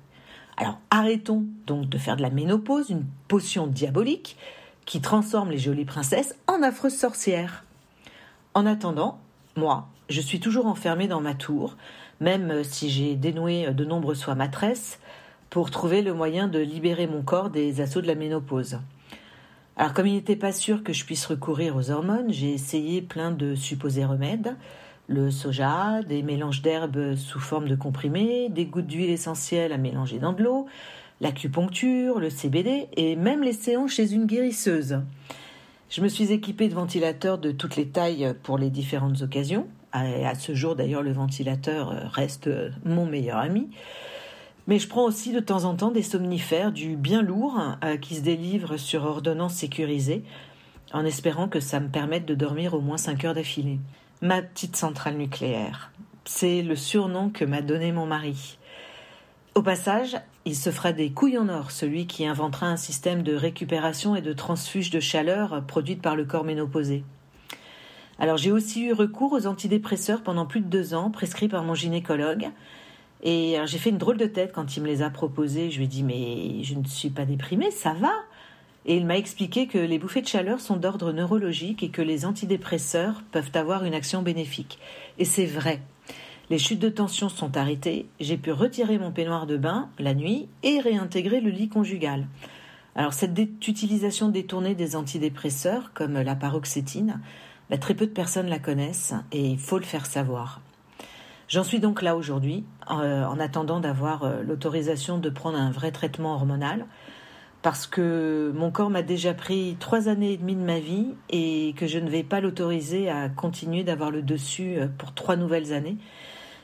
Alors 0.57 0.79
arrêtons 0.91 1.45
donc 1.67 1.89
de 1.89 1.97
faire 1.97 2.15
de 2.15 2.21
la 2.21 2.29
ménopause 2.29 2.89
une 2.89 3.05
potion 3.27 3.67
diabolique 3.67 4.37
qui 4.85 5.01
transforme 5.01 5.51
les 5.51 5.57
jolies 5.57 5.85
princesses 5.85 6.35
en 6.47 6.61
affreuses 6.61 6.97
sorcières. 6.97 7.65
En 8.53 8.65
attendant, 8.65 9.19
moi, 9.55 9.87
je 10.09 10.21
suis 10.21 10.39
toujours 10.39 10.67
enfermée 10.67 11.07
dans 11.07 11.21
ma 11.21 11.33
tour, 11.33 11.77
même 12.19 12.63
si 12.63 12.89
j'ai 12.89 13.15
dénoué 13.15 13.71
de 13.73 13.85
nombreuses 13.85 14.23
fois 14.23 14.35
ma 14.35 14.47
tresse, 14.47 14.99
pour 15.49 15.71
trouver 15.71 16.01
le 16.01 16.13
moyen 16.13 16.47
de 16.47 16.59
libérer 16.59 17.07
mon 17.07 17.21
corps 17.21 17.49
des 17.49 17.79
assauts 17.81 18.01
de 18.01 18.07
la 18.07 18.15
ménopause. 18.15 18.79
Alors 19.75 19.93
comme 19.93 20.07
il 20.07 20.13
n'était 20.13 20.35
pas 20.35 20.51
sûr 20.51 20.83
que 20.83 20.93
je 20.93 21.05
puisse 21.05 21.25
recourir 21.25 21.75
aux 21.75 21.89
hormones, 21.89 22.31
j'ai 22.31 22.51
essayé 22.51 23.01
plein 23.01 23.31
de 23.31 23.55
supposés 23.55 24.05
remèdes, 24.05 24.55
le 25.07 25.31
soja, 25.31 26.01
des 26.03 26.23
mélanges 26.23 26.61
d'herbes 26.61 27.15
sous 27.15 27.39
forme 27.39 27.67
de 27.67 27.75
comprimés, 27.75 28.49
des 28.49 28.65
gouttes 28.65 28.87
d'huile 28.87 29.09
essentielle 29.09 29.73
à 29.73 29.77
mélanger 29.77 30.19
dans 30.19 30.33
de 30.33 30.43
l'eau, 30.43 30.65
l'acupuncture, 31.21 32.19
le 32.19 32.29
CBD 32.29 32.87
et 32.95 33.15
même 33.15 33.43
les 33.43 33.53
séances 33.53 33.91
chez 33.91 34.13
une 34.13 34.25
guérisseuse. 34.25 35.01
Je 35.89 36.01
me 36.01 36.07
suis 36.07 36.31
équipée 36.31 36.69
de 36.69 36.73
ventilateurs 36.73 37.37
de 37.37 37.51
toutes 37.51 37.75
les 37.75 37.87
tailles 37.87 38.33
pour 38.43 38.57
les 38.57 38.69
différentes 38.69 39.21
occasions. 39.21 39.67
À 39.91 40.33
ce 40.33 40.55
jour 40.55 40.75
d'ailleurs 40.75 41.03
le 41.03 41.11
ventilateur 41.11 42.11
reste 42.11 42.49
mon 42.83 43.05
meilleur 43.05 43.37
ami. 43.37 43.69
Mais 44.65 44.79
je 44.79 44.87
prends 44.87 45.03
aussi 45.03 45.33
de 45.33 45.39
temps 45.39 45.65
en 45.65 45.75
temps 45.75 45.91
des 45.91 46.01
somnifères 46.01 46.71
du 46.71 46.95
bien 46.95 47.21
lourd 47.21 47.59
euh, 47.83 47.97
qui 47.97 48.15
se 48.15 48.21
délivrent 48.21 48.77
sur 48.77 49.03
ordonnance 49.03 49.55
sécurisée 49.55 50.23
en 50.93 51.03
espérant 51.05 51.49
que 51.49 51.59
ça 51.59 51.81
me 51.81 51.89
permette 51.89 52.25
de 52.25 52.33
dormir 52.33 52.73
au 52.73 52.79
moins 52.79 52.97
5 52.97 53.25
heures 53.25 53.33
d'affilée 53.33 53.79
ma 54.23 54.41
petite 54.41 54.77
centrale 54.77 55.17
nucléaire. 55.17 55.91
C'est 56.23 56.61
le 56.61 56.77
surnom 56.77 57.29
que 57.29 57.43
m'a 57.43 57.61
donné 57.61 57.91
mon 57.91 58.05
mari. 58.05 58.57
Au 59.53 59.61
passage, 59.61 60.15
il 60.45 60.55
se 60.55 60.71
fera 60.71 60.93
des 60.93 61.11
couilles 61.11 61.37
en 61.37 61.49
or, 61.49 61.71
celui 61.71 62.07
qui 62.07 62.25
inventera 62.25 62.67
un 62.67 62.77
système 62.77 63.21
de 63.21 63.35
récupération 63.35 64.15
et 64.15 64.21
de 64.21 64.31
transfuge 64.31 64.91
de 64.91 65.01
chaleur 65.01 65.61
produite 65.67 66.01
par 66.01 66.15
le 66.15 66.23
corps 66.23 66.45
ménopausé. 66.45 67.03
Alors 68.17 68.37
j'ai 68.37 68.53
aussi 68.53 68.85
eu 68.85 68.93
recours 68.93 69.33
aux 69.33 69.45
antidépresseurs 69.45 70.23
pendant 70.23 70.45
plus 70.45 70.61
de 70.61 70.67
deux 70.67 70.93
ans, 70.93 71.11
prescrits 71.11 71.49
par 71.49 71.63
mon 71.65 71.75
gynécologue. 71.75 72.47
Et 73.23 73.57
j'ai 73.65 73.77
fait 73.77 73.89
une 73.89 73.97
drôle 73.97 74.17
de 74.17 74.25
tête 74.25 74.53
quand 74.53 74.77
il 74.77 74.83
me 74.83 74.87
les 74.87 75.01
a 75.01 75.09
proposés. 75.09 75.69
Je 75.69 75.79
lui 75.79 75.85
ai 75.85 75.87
dit 75.87 76.03
mais 76.03 76.63
je 76.63 76.75
ne 76.75 76.85
suis 76.85 77.09
pas 77.09 77.25
déprimée, 77.25 77.71
ça 77.71 77.91
va 77.91 78.13
et 78.85 78.97
il 78.97 79.05
m'a 79.05 79.17
expliqué 79.17 79.67
que 79.67 79.77
les 79.77 79.99
bouffées 79.99 80.21
de 80.21 80.27
chaleur 80.27 80.59
sont 80.59 80.77
d'ordre 80.77 81.11
neurologique 81.11 81.83
et 81.83 81.89
que 81.89 82.01
les 82.01 82.25
antidépresseurs 82.25 83.23
peuvent 83.31 83.51
avoir 83.53 83.85
une 83.85 83.93
action 83.93 84.21
bénéfique. 84.21 84.79
Et 85.17 85.25
c'est 85.25 85.45
vrai. 85.45 85.81
Les 86.49 86.59
chutes 86.59 86.79
de 86.79 86.89
tension 86.89 87.29
sont 87.29 87.55
arrêtées, 87.55 88.07
j'ai 88.19 88.37
pu 88.37 88.51
retirer 88.51 88.97
mon 88.97 89.11
peignoir 89.11 89.47
de 89.47 89.55
bain 89.55 89.89
la 89.97 90.13
nuit 90.13 90.49
et 90.61 90.81
réintégrer 90.81 91.39
le 91.39 91.49
lit 91.49 91.69
conjugal. 91.69 92.27
Alors 92.95 93.13
cette 93.13 93.39
utilisation 93.39 94.29
détournée 94.29 94.75
des 94.75 94.95
antidépresseurs, 94.95 95.93
comme 95.93 96.19
la 96.19 96.35
paroxétine, 96.35 97.21
bah, 97.69 97.77
très 97.77 97.93
peu 97.93 98.05
de 98.05 98.11
personnes 98.11 98.49
la 98.49 98.59
connaissent 98.59 99.13
et 99.31 99.51
il 99.51 99.57
faut 99.57 99.79
le 99.79 99.85
faire 99.85 100.05
savoir. 100.05 100.61
J'en 101.47 101.63
suis 101.63 101.79
donc 101.79 102.01
là 102.01 102.15
aujourd'hui, 102.15 102.65
euh, 102.91 103.25
en 103.25 103.39
attendant 103.39 103.79
d'avoir 103.79 104.23
euh, 104.23 104.43
l'autorisation 104.43 105.17
de 105.17 105.29
prendre 105.29 105.57
un 105.57 105.71
vrai 105.71 105.91
traitement 105.91 106.33
hormonal 106.33 106.85
parce 107.63 107.87
que 107.87 108.51
mon 108.53 108.71
corps 108.71 108.89
m'a 108.89 109.01
déjà 109.01 109.33
pris 109.33 109.77
trois 109.79 110.09
années 110.09 110.33
et 110.33 110.37
demie 110.37 110.55
de 110.55 110.61
ma 110.61 110.79
vie 110.79 111.07
et 111.29 111.73
que 111.77 111.87
je 111.87 111.97
ne 111.97 112.09
vais 112.09 112.21
pas 112.21 112.41
l'autoriser 112.41 113.09
à 113.09 113.29
continuer 113.29 113.85
d'avoir 113.85 114.11
le 114.11 114.21
dessus 114.21 114.75
euh, 114.77 114.87
pour 114.97 115.13
trois 115.13 115.37
nouvelles 115.37 115.71
années, 115.71 115.97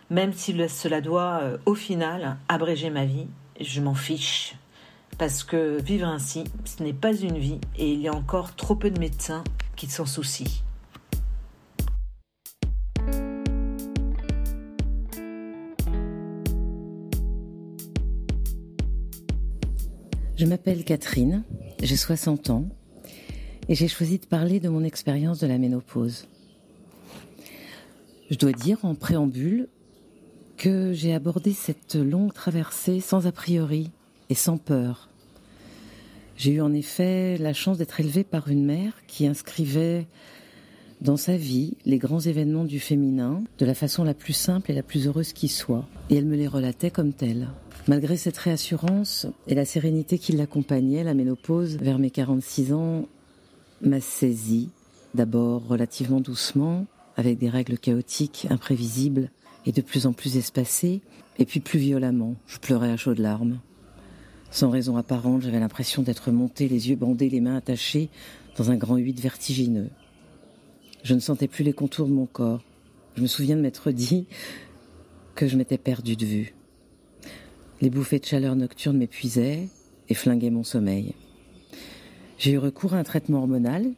même 0.10 0.34
si 0.34 0.54
cela 0.68 1.00
doit 1.00 1.40
euh, 1.42 1.58
au 1.66 1.74
final 1.74 2.38
abréger 2.50 2.90
ma 2.90 3.06
vie, 3.06 3.28
je 3.62 3.80
m'en 3.80 3.96
fiche. 3.96 4.56
Parce 5.18 5.44
que 5.44 5.82
vivre 5.82 6.08
ainsi, 6.08 6.44
ce 6.66 6.84
n'est 6.84 6.94
pas 6.94 7.16
une 7.16 7.38
vie 7.38 7.60
et 7.78 7.92
il 7.92 8.02
y 8.02 8.10
a 8.10 8.14
encore 8.14 8.56
trop 8.56 8.76
peu 8.76 8.92
de 8.92 9.00
médecins 9.00 9.44
qui 9.78 9.88
s'en 9.88 10.06
soucient. 10.06 10.52
Je 20.40 20.46
m'appelle 20.46 20.86
Catherine, 20.86 21.44
j'ai 21.84 21.98
60 21.98 22.50
ans 22.50 22.70
et 23.68 23.76
j'ai 23.76 23.90
choisi 23.90 24.20
de 24.20 24.26
parler 24.26 24.62
de 24.62 24.70
mon 24.70 24.86
expérience 24.86 25.40
de 25.40 25.48
la 25.48 25.58
ménopause. 25.58 26.30
Je 28.32 28.38
dois 28.38 28.54
dire 28.54 28.86
en 28.86 28.96
préambule 28.96 29.68
que 30.56 30.94
j'ai 30.94 31.14
abordé 31.14 31.52
cette 31.52 31.96
longue 31.96 32.32
traversée 32.32 33.02
sans 33.02 33.28
a 33.28 33.34
priori 33.34 33.92
et 34.30 34.34
sans 34.34 34.56
peur. 34.56 35.10
J'ai 36.38 36.54
eu 36.54 36.62
en 36.62 36.72
effet 36.72 37.38
la 37.38 37.52
chance 37.52 37.78
d'être 37.78 38.00
élevée 38.00 38.24
par 38.24 38.48
une 38.48 38.64
mère 38.64 38.94
qui 39.08 39.28
inscrivait 39.28 40.08
dans 41.02 41.18
sa 41.18 41.38
vie 41.38 41.74
les 41.86 41.98
grands 41.98 42.20
événements 42.20 42.66
du 42.66 42.80
féminin 42.80 43.44
de 43.58 43.66
la 43.66 43.74
façon 43.74 44.04
la 44.04 44.14
plus 44.14 44.34
simple 44.34 44.72
et 44.72 44.76
la 44.76 44.84
plus 44.84 45.08
heureuse 45.08 45.34
qui 45.34 45.48
soit, 45.48 45.88
et 46.10 46.16
elle 46.16 46.26
me 46.26 46.36
les 46.36 46.48
relatait 46.48 46.92
comme 46.92 47.14
telles. 47.14 47.48
Malgré 47.88 48.18
cette 48.18 48.38
réassurance 48.38 49.26
et 49.48 49.56
la 49.56 49.66
sérénité 49.66 50.18
qui 50.20 50.34
l'accompagnait, 50.34 51.04
la 51.04 51.14
ménopause, 51.14 51.78
vers 51.78 52.00
mes 52.00 52.12
46 52.12 52.74
ans, 52.74 53.08
m'a 53.82 54.02
saisie, 54.02 54.70
d'abord 55.16 55.68
relativement 55.68 56.20
doucement, 56.20 56.86
avec 57.16 57.38
des 57.38 57.50
règles 57.50 57.78
chaotiques, 57.78 58.48
imprévisibles 58.50 59.32
et 59.66 59.72
de 59.72 59.82
plus 59.82 60.06
en 60.06 60.14
plus 60.14 60.38
espacées, 60.38 61.02
et 61.38 61.46
puis 61.46 61.62
plus 61.62 61.80
violemment. 61.80 62.36
Je 62.48 62.60
pleurais 62.60 62.92
à 62.92 62.98
chaudes 62.98 63.20
larmes. 63.20 63.60
Sans 64.52 64.70
raison 64.70 64.98
apparente, 64.98 65.44
j'avais 65.44 65.60
l'impression 65.60 66.02
d'être 66.02 66.32
montée, 66.32 66.68
les 66.68 66.90
yeux 66.90 66.96
bandés, 66.96 67.30
les 67.30 67.40
mains 67.40 67.56
attachées, 67.56 68.10
dans 68.58 68.72
un 68.72 68.76
grand 68.76 68.98
huit 68.98 69.20
vertigineux. 69.20 69.90
Je 71.04 71.14
ne 71.14 71.20
sentais 71.20 71.48
plus 71.48 71.64
les 71.64 71.74
contours 71.74 72.08
de 72.08 72.14
mon 72.14 72.26
corps. 72.26 72.62
Je 73.16 73.22
me 73.22 73.28
souviens 73.28 73.56
de 73.56 73.62
m'être 73.62 73.92
dit 73.92 74.26
que 75.36 75.48
je 75.48 75.58
m'étais 75.58 75.78
perdue 75.78 76.16
de 76.16 76.26
vue. 76.26 76.54
Les 77.82 77.90
bouffées 77.90 78.20
de 78.20 78.26
chaleur 78.26 78.56
nocturne 78.56 78.98
m'épuisaient 78.98 79.70
et 80.10 80.14
flinguaient 80.14 80.50
mon 80.50 80.64
sommeil. 80.64 81.14
J'ai 82.38 82.52
eu 82.52 82.58
recours 82.58 82.94
à 82.94 82.98
un 82.98 83.04
traitement 83.04 83.40
hormonal 83.40 83.92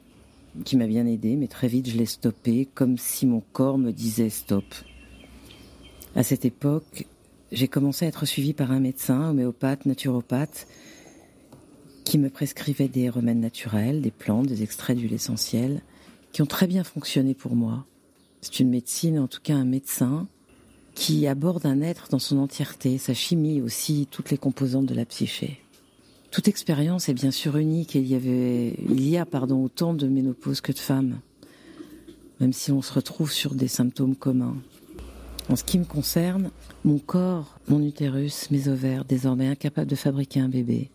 qui 0.64 0.76
m'a 0.76 0.86
bien 0.86 1.06
aidé, 1.06 1.36
mais 1.36 1.48
très 1.48 1.68
vite 1.68 1.88
je 1.88 1.96
l'ai 1.96 2.06
stoppé 2.06 2.68
comme 2.74 2.98
si 2.98 3.26
mon 3.26 3.42
corps 3.52 3.78
me 3.78 3.90
disait 3.90 4.30
stop. 4.30 4.64
À 6.14 6.22
cette 6.22 6.44
époque, 6.44 7.06
j'ai 7.50 7.68
commencé 7.68 8.04
à 8.04 8.08
être 8.08 8.26
suivie 8.26 8.52
par 8.52 8.70
un 8.70 8.80
médecin, 8.80 9.30
homéopathe, 9.30 9.86
naturopathe, 9.86 10.66
qui 12.04 12.18
me 12.18 12.30
prescrivait 12.30 12.88
des 12.88 13.08
remèdes 13.08 13.40
naturels, 13.40 14.02
des 14.02 14.10
plantes, 14.10 14.46
des 14.46 14.62
extraits 14.62 14.96
d'huile 14.96 15.14
essentielle, 15.14 15.82
qui 16.32 16.42
ont 16.42 16.46
très 16.46 16.66
bien 16.66 16.84
fonctionné 16.84 17.34
pour 17.34 17.54
moi. 17.54 17.86
C'est 18.40 18.60
une 18.60 18.70
médecine, 18.70 19.18
en 19.18 19.28
tout 19.28 19.40
cas 19.42 19.54
un 19.54 19.64
médecin, 19.64 20.26
qui 20.94 21.26
aborde 21.26 21.64
un 21.66 21.80
être 21.80 22.08
dans 22.10 22.18
son 22.18 22.38
entièreté, 22.38 22.98
sa 22.98 23.14
chimie 23.14 23.60
aussi, 23.60 24.08
toutes 24.10 24.30
les 24.30 24.38
composantes 24.38 24.86
de 24.86 24.94
la 24.94 25.04
psyché. 25.04 25.60
Toute 26.30 26.48
expérience 26.48 27.08
est 27.08 27.14
bien 27.14 27.30
sûr 27.30 27.56
unique 27.56 27.94
il 27.94 28.06
y 28.06 28.14
avait, 28.14 28.74
il 28.88 29.08
y 29.08 29.18
a, 29.18 29.26
pardon, 29.26 29.62
autant 29.62 29.94
de 29.94 30.08
ménopause 30.08 30.60
que 30.60 30.72
de 30.72 30.78
femmes. 30.78 31.20
Même 32.40 32.52
si 32.52 32.72
on 32.72 32.82
se 32.82 32.92
retrouve 32.92 33.30
sur 33.30 33.54
des 33.54 33.68
symptômes 33.68 34.16
communs. 34.16 34.56
En 35.48 35.56
ce 35.56 35.64
qui 35.64 35.78
me 35.78 35.84
concerne, 35.84 36.50
mon 36.84 36.98
corps, 36.98 37.58
mon 37.68 37.82
utérus, 37.82 38.50
mes 38.50 38.68
ovaires, 38.68 39.04
désormais 39.04 39.48
incapables 39.48 39.90
de 39.90 39.96
fabriquer 39.96 40.40
un 40.40 40.48
bébé, 40.48 40.90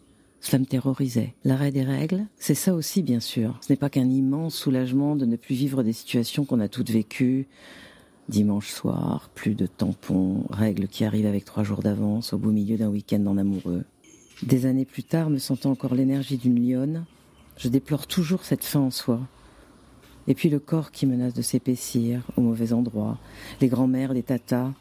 cela 0.47 0.59
me 0.59 0.65
terrorisait. 0.65 1.33
L'arrêt 1.43 1.71
des 1.71 1.83
règles, 1.83 2.25
c'est 2.37 2.55
ça 2.55 2.73
aussi, 2.73 3.03
bien 3.03 3.19
sûr. 3.19 3.57
Ce 3.61 3.71
n'est 3.71 3.77
pas 3.77 3.89
qu'un 3.89 4.09
immense 4.09 4.55
soulagement 4.55 5.17
de 5.17 5.25
ne 5.25 5.35
plus 5.35 5.55
vivre 5.55 5.83
des 5.83 5.91
situations 5.91 6.45
qu'on 6.45 6.61
a 6.61 6.69
toutes 6.69 6.89
vécues, 6.89 7.47
Dimanche 8.29 8.69
soir, 8.69 9.29
plus 9.35 9.55
de 9.55 9.67
tampons, 9.67 10.45
règles 10.49 10.87
qui 10.87 11.05
arrivent 11.05 11.25
avec 11.25 11.45
trois 11.45 11.63
jours 11.63 11.81
d'avance 11.81 12.33
au 12.33 12.37
beau 12.37 12.51
milieu 12.51 12.77
d'un 12.77 12.89
week-end 12.89 13.25
en 13.25 13.37
amoureux. 13.37 13.83
Des 14.43 14.65
années 14.65 14.85
plus 14.85 15.03
tard, 15.03 15.29
me 15.29 15.37
sentant 15.37 15.71
encore 15.71 15.95
l'énergie 15.95 16.37
d'une 16.37 16.65
lionne, 16.65 17.05
je 17.57 17.67
déplore 17.67 18.07
toujours 18.07 18.43
cette 18.43 18.63
fin 18.63 18.81
en 18.81 18.91
soi. 18.91 19.19
Et 20.27 20.33
puis 20.33 20.49
le 20.49 20.59
corps 20.59 20.91
qui 20.91 21.05
menace 21.05 21.33
de 21.33 21.41
s'épaissir 21.41 22.21
au 22.37 22.41
mauvais 22.41 22.71
endroit, 22.71 23.17
les 23.59 23.67
grands-mères, 23.67 24.13
les 24.13 24.23
tatas, 24.23 24.71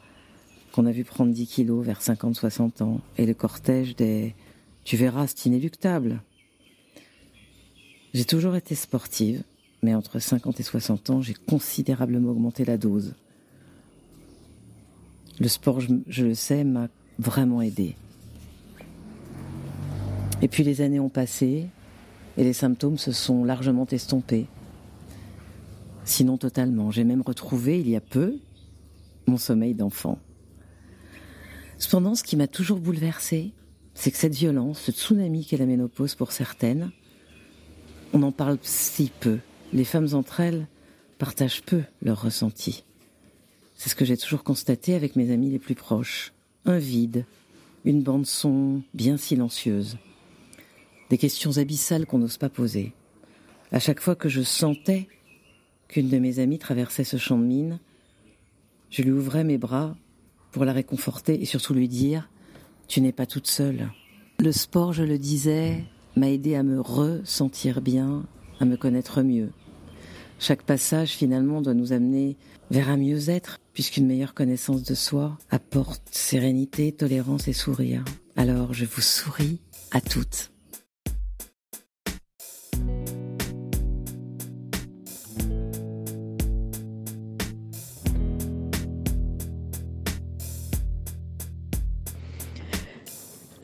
qu'on 0.73 0.87
a 0.87 0.93
vu 0.93 1.05
prendre 1.05 1.33
10 1.33 1.47
kilos 1.47 1.85
vers 1.85 2.01
50-60 2.01 2.83
ans, 2.83 3.01
et 3.17 3.27
le 3.27 3.35
cortège 3.35 3.97
des 3.97 4.35
Tu 4.87 4.97
verras, 4.97 5.27
c'est 5.27 5.47
inéluctable. 5.47 6.23
J'ai 8.15 8.25
toujours 8.25 8.55
été 8.55 8.77
sportive, 8.77 9.43
mais 9.83 9.97
entre 9.97 10.21
50 10.21 10.61
et 10.61 10.63
60 10.63 11.11
ans, 11.11 11.21
j'ai 11.21 11.35
considérablement 11.35 12.31
augmenté 12.31 12.65
la 12.65 12.79
dose. 12.79 13.17
Le 15.41 15.49
sport, 15.49 15.81
je, 15.81 16.25
le 16.25 16.35
sais, 16.35 16.63
m'a 16.63 16.87
vraiment 17.19 17.63
aidé. 17.63 17.97
Et 20.41 20.47
puis 20.47 20.63
les 20.63 20.81
années 20.81 21.01
ont 21.01 21.09
passé 21.09 21.67
et 22.37 22.45
les 22.45 22.53
symptômes 22.53 22.97
se 22.97 23.11
sont 23.11 23.43
largement 23.43 23.89
estompés. 23.89 24.47
Sinon 26.05 26.39
totalement. 26.39 26.93
J'ai 26.93 27.03
même 27.03 27.23
retrouvé, 27.23 27.81
il 27.81 27.89
y 27.89 27.97
a 27.97 28.01
peu, 28.01 28.37
mon 29.27 29.37
sommeil 29.37 29.75
d'enfant. 29.75 30.21
Cependant, 31.77 32.15
ce 32.15 32.23
qui 32.23 32.37
m'a 32.37 32.47
toujours 32.47 32.79
bouleversée, 32.79 33.53
c'est 33.97 34.11
que 34.11 34.19
cette 34.19 34.35
violence, 34.35 34.79
ce 34.79 34.93
tsunami 34.93 35.47
qu'est 35.47 35.57
la 35.57 35.65
ménopause 35.65 36.15
pour 36.15 36.31
certaines, 36.31 36.93
on 38.13 38.23
en 38.23 38.31
parle 38.31 38.59
si 38.61 39.11
peu. 39.21 39.39
Les 39.73 39.85
femmes 39.85 40.09
entre 40.13 40.41
elles 40.41 40.69
partagent 41.19 41.63
peu 41.63 41.83
leurs 42.03 42.21
ressentis. 42.21 42.85
C'est 43.75 43.89
ce 43.89 43.97
que 43.97 44.05
j'ai 44.05 44.19
toujours 44.19 44.45
constaté 44.45 44.95
avec 44.95 45.17
mes 45.17 45.33
amis 45.33 45.51
les 45.51 45.59
plus 45.59 45.75
proches. 45.75 46.35
Un 46.67 46.79
vide, 46.79 47.25
une 47.87 48.03
bande 48.03 48.27
son 48.27 48.83
bien 48.93 49.17
silencieuse. 49.17 49.97
Des 51.09 51.19
questions 51.19 51.57
abyssales 51.57 52.05
qu'on 52.05 52.19
n'ose 52.19 52.37
pas 52.37 52.51
poser. 52.51 52.93
À 53.73 53.81
chaque 53.81 54.01
fois 54.01 54.15
que 54.15 54.29
je 54.29 54.43
sentais 54.43 55.09
qu'une 55.89 56.11
de 56.11 56.19
mes 56.19 56.39
amies 56.39 56.59
traversait 56.59 57.05
ce 57.05 57.17
champ 57.17 57.39
de 57.39 57.45
mine, 57.45 57.81
je 58.91 59.03
lui 59.03 59.11
ouvrais 59.11 59.43
mes 59.43 59.59
bras 59.59 59.97
pour 60.53 60.67
la 60.67 60.73
réconforter 60.75 61.41
et 61.41 61.47
surtout 61.47 61.73
lui 61.73 61.89
dire 61.89 62.29
Tu 62.89 63.01
n'es 63.01 63.13
pas 63.13 63.27
toute 63.27 63.47
seule. 63.47 63.91
Le 64.39 64.53
sport, 64.53 64.93
je 64.93 65.03
le 65.03 65.19
disais, 65.19 65.85
m'a 66.17 66.31
aidé 66.31 66.55
à 66.55 66.63
me 66.63 66.81
ressentir 66.81 67.81
bien, 67.81 68.25
à 68.61 68.65
me 68.65 68.77
connaître 68.77 69.23
mieux. 69.23 69.51
Chaque 70.39 70.63
passage, 70.63 71.11
finalement, 71.11 71.63
doit 71.63 71.75
nous 71.75 71.93
amener 71.93 72.37
vers 72.71 72.91
un 72.91 72.97
mieux-être, 72.97 73.59
puisqu'une 73.73 74.07
meilleure 74.07 74.35
connaissance 74.35 74.83
de 74.83 74.95
soi 74.95 75.39
apporte 75.51 76.03
sérénité, 76.11 76.93
tolérance 76.93 77.49
et 77.49 77.53
sourire. 77.53 78.05
Alors, 78.37 78.75
je 78.75 78.85
vous 78.85 79.01
souris 79.01 79.61
à 79.93 80.01
toutes. 80.01 80.51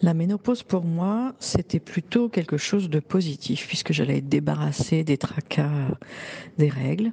La 0.03 0.15
ménopause 0.15 0.65
pour 0.65 0.85
moi, 0.85 1.33
c'était 1.39 1.79
plutôt 1.79 2.29
quelque 2.29 2.57
chose 2.57 2.91
de 2.91 2.99
positif 2.99 3.69
puisque 3.69 3.93
j'allais 3.93 4.19
être 4.19 4.29
débarrassée 4.29 5.05
des 5.05 5.17
tracas 5.17 5.97
des 6.59 6.69
règles 6.69 7.13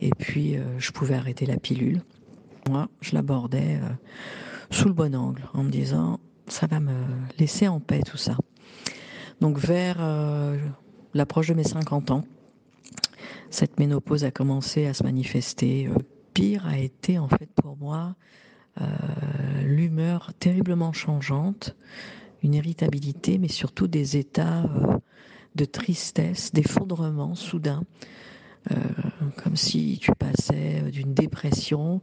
et 0.00 0.10
puis 0.10 0.56
euh, 0.56 0.64
je 0.78 0.90
pouvais 0.90 1.14
arrêter 1.14 1.46
la 1.46 1.56
pilule. 1.56 2.02
Moi, 2.68 2.88
je 3.00 3.14
l'abordais 3.14 3.78
euh, 3.80 3.88
sous 4.70 4.88
le 4.88 4.92
bon 4.92 5.14
angle 5.14 5.42
en 5.54 5.62
me 5.62 5.70
disant 5.70 6.18
ça 6.48 6.66
va 6.66 6.80
me 6.80 7.04
laisser 7.38 7.68
en 7.68 7.78
paix 7.78 8.00
tout 8.04 8.16
ça. 8.16 8.36
Donc 9.40 9.58
vers 9.58 9.98
euh, 10.00 10.58
l'approche 11.14 11.46
de 11.46 11.54
mes 11.54 11.62
50 11.62 12.10
ans, 12.10 12.24
cette 13.50 13.78
ménopause 13.78 14.24
a 14.24 14.32
commencé 14.32 14.86
à 14.86 14.94
se 14.94 15.04
manifester. 15.04 15.88
pire 16.34 16.66
a 16.66 16.76
été 16.76 17.20
en 17.20 17.28
fait 17.28 17.48
pour 17.54 17.76
moi 17.76 18.16
l'humeur 19.62 20.32
terriblement 20.38 20.92
changeante, 20.92 21.76
une 22.42 22.54
irritabilité, 22.54 23.38
mais 23.38 23.48
surtout 23.48 23.88
des 23.88 24.16
états 24.16 24.62
euh, 24.64 24.98
de 25.54 25.64
tristesse, 25.64 26.52
d'effondrement 26.52 27.34
soudain, 27.34 27.82
euh, 28.70 28.76
comme 29.42 29.56
si 29.56 29.98
tu 30.00 30.12
passais 30.12 30.82
d'une 30.90 31.14
dépression 31.14 32.00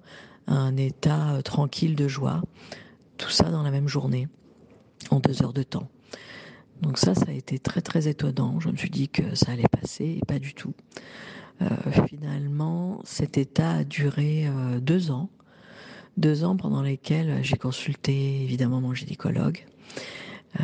à 0.48 0.56
un 0.56 0.76
état 0.76 1.36
euh, 1.36 1.42
tranquille 1.42 1.96
de 1.96 2.08
joie, 2.08 2.42
tout 3.18 3.30
ça 3.30 3.50
dans 3.50 3.64
la 3.64 3.72
même 3.72 3.88
journée, 3.88 4.28
en 5.10 5.20
deux 5.20 5.44
heures 5.44 5.54
de 5.54 5.64
temps. 5.64 5.88
Donc 6.82 6.98
ça, 6.98 7.16
ça 7.16 7.26
a 7.28 7.34
été 7.34 7.60
très 7.60 7.82
très 7.82 8.08
étonnant. 8.08 8.60
Je 8.60 8.70
me 8.70 8.76
suis 8.76 8.90
dit 8.90 9.08
que 9.08 9.36
ça 9.36 9.52
allait 9.52 9.64
passer 9.72 10.20
et 10.22 10.26
pas 10.28 10.40
du 10.40 10.54
tout. 10.54 10.74
finalement, 12.10 13.00
cet 13.06 13.38
état 13.38 13.72
a 13.72 13.84
duré 13.86 14.50
deux 14.82 15.12
ans 15.12 15.30
deux 16.18 16.44
ans 16.44 16.56
pendant 16.56 16.82
lesquels 16.82 17.44
j'ai 17.44 17.58
consulté 17.58 18.42
évidemment 18.44 18.82
mon 18.82 18.94
gynécologue, 18.94 19.66
euh, 20.60 20.64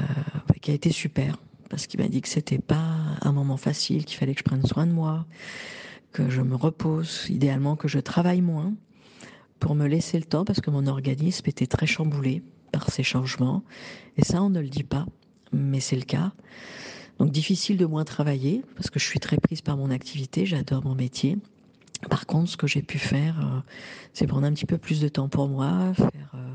qui 0.61 0.71
a 0.71 0.73
été 0.73 0.91
super 0.91 1.37
parce 1.69 1.87
qu'il 1.87 2.01
m'a 2.01 2.07
dit 2.07 2.21
que 2.21 2.27
c'était 2.27 2.59
pas 2.59 2.97
un 3.21 3.31
moment 3.31 3.57
facile, 3.57 4.03
qu'il 4.03 4.17
fallait 4.17 4.33
que 4.33 4.39
je 4.39 4.43
prenne 4.43 4.65
soin 4.65 4.87
de 4.87 4.91
moi, 4.91 5.25
que 6.11 6.29
je 6.29 6.41
me 6.41 6.55
repose, 6.55 7.27
idéalement 7.29 7.75
que 7.75 7.87
je 7.87 7.99
travaille 7.99 8.41
moins 8.41 8.73
pour 9.59 9.75
me 9.75 9.87
laisser 9.87 10.17
le 10.17 10.25
temps 10.25 10.45
parce 10.45 10.61
que 10.61 10.71
mon 10.71 10.87
organisme 10.87 11.47
était 11.47 11.67
très 11.67 11.85
chamboulé 11.85 12.41
par 12.71 12.89
ces 12.89 13.03
changements. 13.03 13.63
Et 14.17 14.23
ça, 14.23 14.41
on 14.41 14.49
ne 14.49 14.59
le 14.59 14.69
dit 14.69 14.83
pas, 14.83 15.05
mais 15.53 15.79
c'est 15.79 15.95
le 15.95 16.03
cas. 16.03 16.31
Donc 17.19 17.31
difficile 17.31 17.77
de 17.77 17.85
moins 17.85 18.05
travailler 18.05 18.63
parce 18.75 18.89
que 18.89 18.99
je 18.99 19.05
suis 19.05 19.19
très 19.19 19.37
prise 19.37 19.61
par 19.61 19.77
mon 19.77 19.91
activité, 19.91 20.45
j'adore 20.45 20.83
mon 20.83 20.95
métier. 20.95 21.37
Par 22.07 22.25
contre, 22.25 22.49
ce 22.49 22.57
que 22.57 22.67
j'ai 22.67 22.81
pu 22.81 22.97
faire, 22.97 23.39
euh, 23.39 23.59
c'est 24.13 24.27
prendre 24.27 24.45
un 24.45 24.53
petit 24.53 24.65
peu 24.65 24.77
plus 24.77 25.01
de 25.01 25.09
temps 25.09 25.27
pour 25.27 25.49
moi, 25.49 25.93
faire 25.93 26.31
euh, 26.35 26.53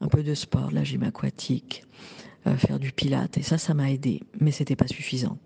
un 0.00 0.08
peu 0.08 0.22
de 0.22 0.34
sport, 0.34 0.70
de 0.70 0.74
la 0.74 0.84
gym 0.84 1.02
aquatique, 1.02 1.84
euh, 2.46 2.56
faire 2.56 2.78
du 2.78 2.92
pilate, 2.92 3.36
et 3.36 3.42
ça, 3.42 3.58
ça 3.58 3.74
m'a 3.74 3.90
aidé, 3.90 4.22
mais 4.40 4.50
c'était 4.50 4.76
pas 4.76 4.86
suffisant. 4.86 5.38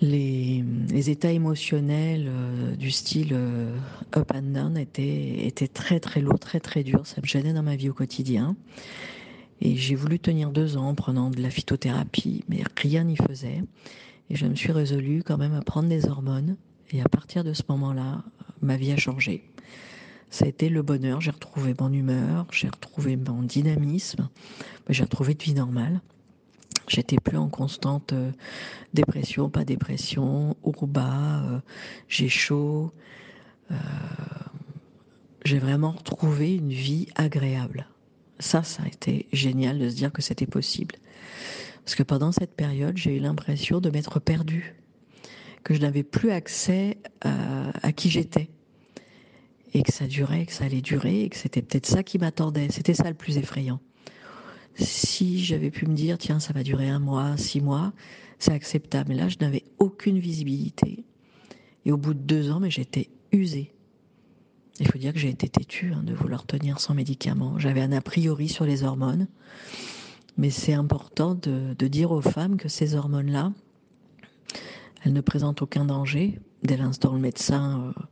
Les, 0.00 0.64
états 1.10 1.30
émotionnels 1.30 2.28
du 2.76 2.90
style 2.90 3.36
up 4.16 4.32
and 4.34 4.42
down 4.42 4.76
étaient, 4.76 5.46
étaient 5.46 5.68
très 5.68 6.00
très 6.00 6.20
lourds, 6.20 6.40
très 6.40 6.58
très 6.58 6.82
durs, 6.82 7.06
ça 7.06 7.20
me 7.20 7.26
gênait 7.26 7.52
dans 7.52 7.62
ma 7.62 7.76
vie 7.76 7.88
au 7.88 7.94
quotidien. 7.94 8.56
Et 9.60 9.76
j'ai 9.76 9.94
voulu 9.94 10.18
tenir 10.18 10.50
deux 10.50 10.76
ans 10.76 10.88
en 10.88 10.94
prenant 10.96 11.30
de 11.30 11.40
la 11.40 11.50
phytothérapie, 11.50 12.42
mais 12.48 12.64
rien 12.76 13.04
n'y 13.04 13.14
faisait. 13.14 13.62
Et 14.28 14.34
je 14.34 14.46
me 14.46 14.56
suis 14.56 14.72
résolue 14.72 15.22
quand 15.24 15.38
même 15.38 15.54
à 15.54 15.62
prendre 15.62 15.88
des 15.88 16.08
hormones 16.08 16.56
et 16.92 17.00
à 17.00 17.08
partir 17.08 17.42
de 17.42 17.52
ce 17.52 17.62
moment-là, 17.68 18.22
ma 18.60 18.76
vie 18.76 18.92
a 18.92 18.96
changé. 18.96 19.48
Ça 20.30 20.44
a 20.44 20.48
été 20.48 20.68
le 20.68 20.82
bonheur, 20.82 21.20
j'ai 21.20 21.30
retrouvé 21.30 21.74
mon 21.78 21.92
humeur, 21.92 22.46
j'ai 22.52 22.68
retrouvé 22.68 23.16
mon 23.16 23.42
dynamisme, 23.42 24.28
j'ai 24.88 25.02
retrouvé 25.02 25.32
une 25.32 25.38
vie 25.38 25.54
normale. 25.54 26.00
J'étais 26.88 27.16
plus 27.16 27.36
en 27.36 27.48
constante 27.48 28.12
euh, 28.12 28.32
dépression, 28.92 29.50
pas 29.50 29.64
dépression, 29.64 30.56
haut 30.62 30.86
bas, 30.86 31.42
euh, 31.44 31.60
j'ai 32.08 32.28
chaud. 32.28 32.92
Euh, 33.70 33.74
j'ai 35.44 35.58
vraiment 35.58 35.92
retrouvé 35.92 36.56
une 36.56 36.72
vie 36.72 37.08
agréable. 37.14 37.86
Ça, 38.38 38.62
ça 38.62 38.82
a 38.82 38.86
été 38.86 39.26
génial 39.32 39.78
de 39.78 39.88
se 39.88 39.94
dire 39.94 40.12
que 40.12 40.22
c'était 40.22 40.46
possible. 40.46 40.96
Parce 41.84 41.94
que 41.94 42.02
pendant 42.02 42.32
cette 42.32 42.54
période, 42.54 42.96
j'ai 42.96 43.16
eu 43.16 43.20
l'impression 43.20 43.80
de 43.80 43.90
m'être 43.90 44.18
perdue 44.18 44.81
que 45.64 45.74
je 45.74 45.80
n'avais 45.80 46.02
plus 46.02 46.30
accès 46.30 46.98
à, 47.20 47.92
qui 47.92 48.10
j'étais. 48.10 48.50
Et 49.74 49.82
que 49.82 49.92
ça 49.92 50.06
durait, 50.06 50.46
que 50.46 50.52
ça 50.52 50.64
allait 50.64 50.82
durer, 50.82 51.22
et 51.22 51.28
que 51.28 51.36
c'était 51.36 51.62
peut-être 51.62 51.86
ça 51.86 52.02
qui 52.02 52.18
m'attendait. 52.18 52.68
C'était 52.70 52.94
ça 52.94 53.08
le 53.08 53.14
plus 53.14 53.38
effrayant. 53.38 53.80
Si 54.74 55.44
j'avais 55.44 55.70
pu 55.70 55.86
me 55.86 55.94
dire, 55.94 56.18
tiens, 56.18 56.40
ça 56.40 56.52
va 56.52 56.62
durer 56.62 56.88
un 56.88 56.98
mois, 56.98 57.36
six 57.36 57.60
mois, 57.60 57.92
c'est 58.38 58.52
acceptable. 58.52 59.10
Mais 59.10 59.14
là, 59.14 59.28
je 59.28 59.36
n'avais 59.40 59.64
aucune 59.78 60.18
visibilité. 60.18 61.04
Et 61.84 61.92
au 61.92 61.96
bout 61.96 62.14
de 62.14 62.20
deux 62.20 62.50
ans, 62.50 62.60
mais 62.60 62.70
j'étais 62.70 63.08
usée. 63.32 63.72
Il 64.80 64.88
faut 64.88 64.98
dire 64.98 65.12
que 65.12 65.18
j'ai 65.18 65.28
été 65.28 65.48
têtue 65.48 65.92
hein, 65.94 66.02
de 66.02 66.14
vouloir 66.14 66.46
tenir 66.46 66.80
sans 66.80 66.94
médicaments. 66.94 67.58
J'avais 67.58 67.80
un 67.82 67.92
a 67.92 68.00
priori 68.00 68.48
sur 68.48 68.64
les 68.64 68.84
hormones. 68.84 69.26
Mais 70.38 70.50
c'est 70.50 70.72
important 70.72 71.34
de 71.34 71.88
dire 71.88 72.10
aux 72.10 72.22
femmes 72.22 72.56
que 72.56 72.68
ces 72.68 72.94
hormones-là, 72.94 73.52
elle 75.04 75.12
ne 75.12 75.20
présente 75.20 75.62
aucun 75.62 75.84
danger 75.84 76.38
dès 76.62 76.76
l'instant 76.76 77.10
où 77.10 77.14
le 77.14 77.20
médecin 77.20 77.92
euh, 77.96 78.02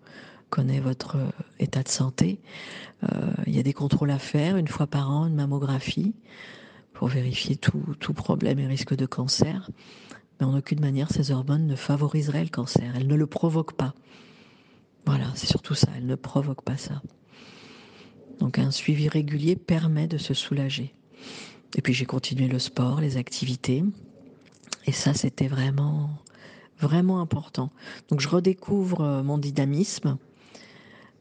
connaît 0.50 0.80
votre 0.80 1.16
euh, 1.16 1.30
état 1.58 1.82
de 1.82 1.88
santé. 1.88 2.40
Euh, 3.04 3.32
il 3.46 3.54
y 3.54 3.60
a 3.60 3.62
des 3.62 3.72
contrôles 3.72 4.10
à 4.10 4.18
faire 4.18 4.56
une 4.56 4.68
fois 4.68 4.86
par 4.86 5.10
an, 5.10 5.26
une 5.26 5.34
mammographie 5.34 6.14
pour 6.92 7.08
vérifier 7.08 7.56
tout, 7.56 7.82
tout 8.00 8.12
problème 8.12 8.58
et 8.58 8.66
risque 8.66 8.94
de 8.94 9.06
cancer. 9.06 9.70
Mais 10.38 10.46
en 10.46 10.56
aucune 10.56 10.80
manière, 10.80 11.10
ces 11.10 11.30
hormones 11.30 11.66
ne 11.66 11.76
favoriseraient 11.76 12.44
le 12.44 12.50
cancer. 12.50 12.92
Elles 12.96 13.06
ne 13.06 13.14
le 13.14 13.26
provoquent 13.26 13.76
pas. 13.76 13.94
Voilà, 15.06 15.26
c'est 15.34 15.46
surtout 15.46 15.74
ça. 15.74 15.88
Elles 15.96 16.06
ne 16.06 16.14
provoquent 16.14 16.64
pas 16.64 16.76
ça. 16.76 17.00
Donc 18.38 18.58
un 18.58 18.70
suivi 18.70 19.08
régulier 19.08 19.54
permet 19.54 20.08
de 20.08 20.18
se 20.18 20.34
soulager. 20.34 20.94
Et 21.76 21.82
puis 21.82 21.94
j'ai 21.94 22.06
continué 22.06 22.48
le 22.48 22.58
sport, 22.58 23.00
les 23.00 23.16
activités. 23.16 23.84
Et 24.86 24.92
ça, 24.92 25.14
c'était 25.14 25.46
vraiment 25.46 26.10
vraiment 26.80 27.20
important. 27.20 27.70
Donc 28.08 28.20
je 28.20 28.28
redécouvre 28.28 29.02
euh, 29.02 29.22
mon 29.22 29.38
dynamisme, 29.38 30.18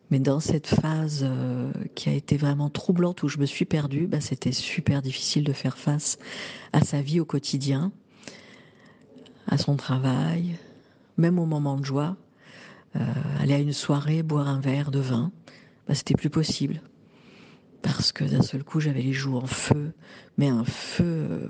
Mais 0.09 0.19
dans 0.19 0.39
cette 0.39 0.67
phase 0.67 1.21
euh, 1.23 1.71
qui 1.93 2.09
a 2.09 2.13
été 2.13 2.37
vraiment 2.37 2.69
troublante 2.69 3.21
où 3.21 3.27
je 3.27 3.37
me 3.37 3.45
suis 3.45 3.65
perdue, 3.65 4.07
bah, 4.07 4.21
c'était 4.21 4.51
super 4.51 5.01
difficile 5.01 5.43
de 5.43 5.53
faire 5.53 5.77
face 5.77 6.17
à 6.73 6.81
sa 6.81 7.01
vie 7.01 7.19
au 7.19 7.25
quotidien, 7.25 7.91
à 9.47 9.57
son 9.57 9.75
travail, 9.75 10.55
même 11.17 11.37
au 11.37 11.45
moment 11.45 11.77
de 11.77 11.85
joie. 11.85 12.15
Euh, 12.95 13.05
aller 13.39 13.53
à 13.53 13.59
une 13.59 13.73
soirée, 13.73 14.23
boire 14.23 14.47
un 14.47 14.59
verre 14.59 14.89
de 14.89 14.99
vin, 14.99 15.31
bah, 15.87 15.93
c'était 15.93 16.15
plus 16.15 16.31
possible. 16.31 16.81
Parce 17.83 18.11
que 18.11 18.23
d'un 18.23 18.41
seul 18.41 18.63
coup, 18.63 18.79
j'avais 18.79 19.03
les 19.03 19.13
joues 19.13 19.37
en 19.37 19.45
feu, 19.45 19.93
mais 20.37 20.47
un 20.47 20.65
feu 20.65 21.49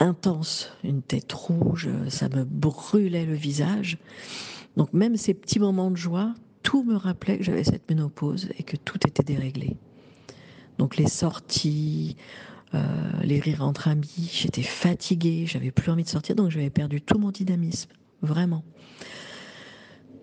intense, 0.00 0.72
une 0.82 1.02
tête 1.02 1.32
rouge, 1.32 1.88
ça 2.08 2.28
me 2.28 2.44
brûlait 2.44 3.26
le 3.26 3.34
visage. 3.34 3.98
Donc 4.76 4.92
même 4.92 5.16
ces 5.16 5.34
petits 5.34 5.60
moments 5.60 5.90
de 5.90 5.96
joie, 5.96 6.34
tout 6.62 6.82
me 6.84 6.96
rappelait 6.96 7.38
que 7.38 7.44
j'avais 7.44 7.64
cette 7.64 7.88
ménopause 7.88 8.48
et 8.58 8.62
que 8.62 8.76
tout 8.76 8.98
était 9.06 9.22
déréglé. 9.22 9.76
Donc 10.78 10.96
les 10.96 11.08
sorties, 11.08 12.16
euh, 12.74 13.10
les 13.22 13.40
rires 13.40 13.62
entre 13.62 13.88
amis, 13.88 14.30
j'étais 14.32 14.62
fatiguée, 14.62 15.44
j'avais 15.46 15.70
plus 15.70 15.90
envie 15.90 16.04
de 16.04 16.08
sortir, 16.08 16.36
donc 16.36 16.50
j'avais 16.50 16.70
perdu 16.70 17.00
tout 17.00 17.18
mon 17.18 17.30
dynamisme, 17.30 17.90
vraiment. 18.22 18.64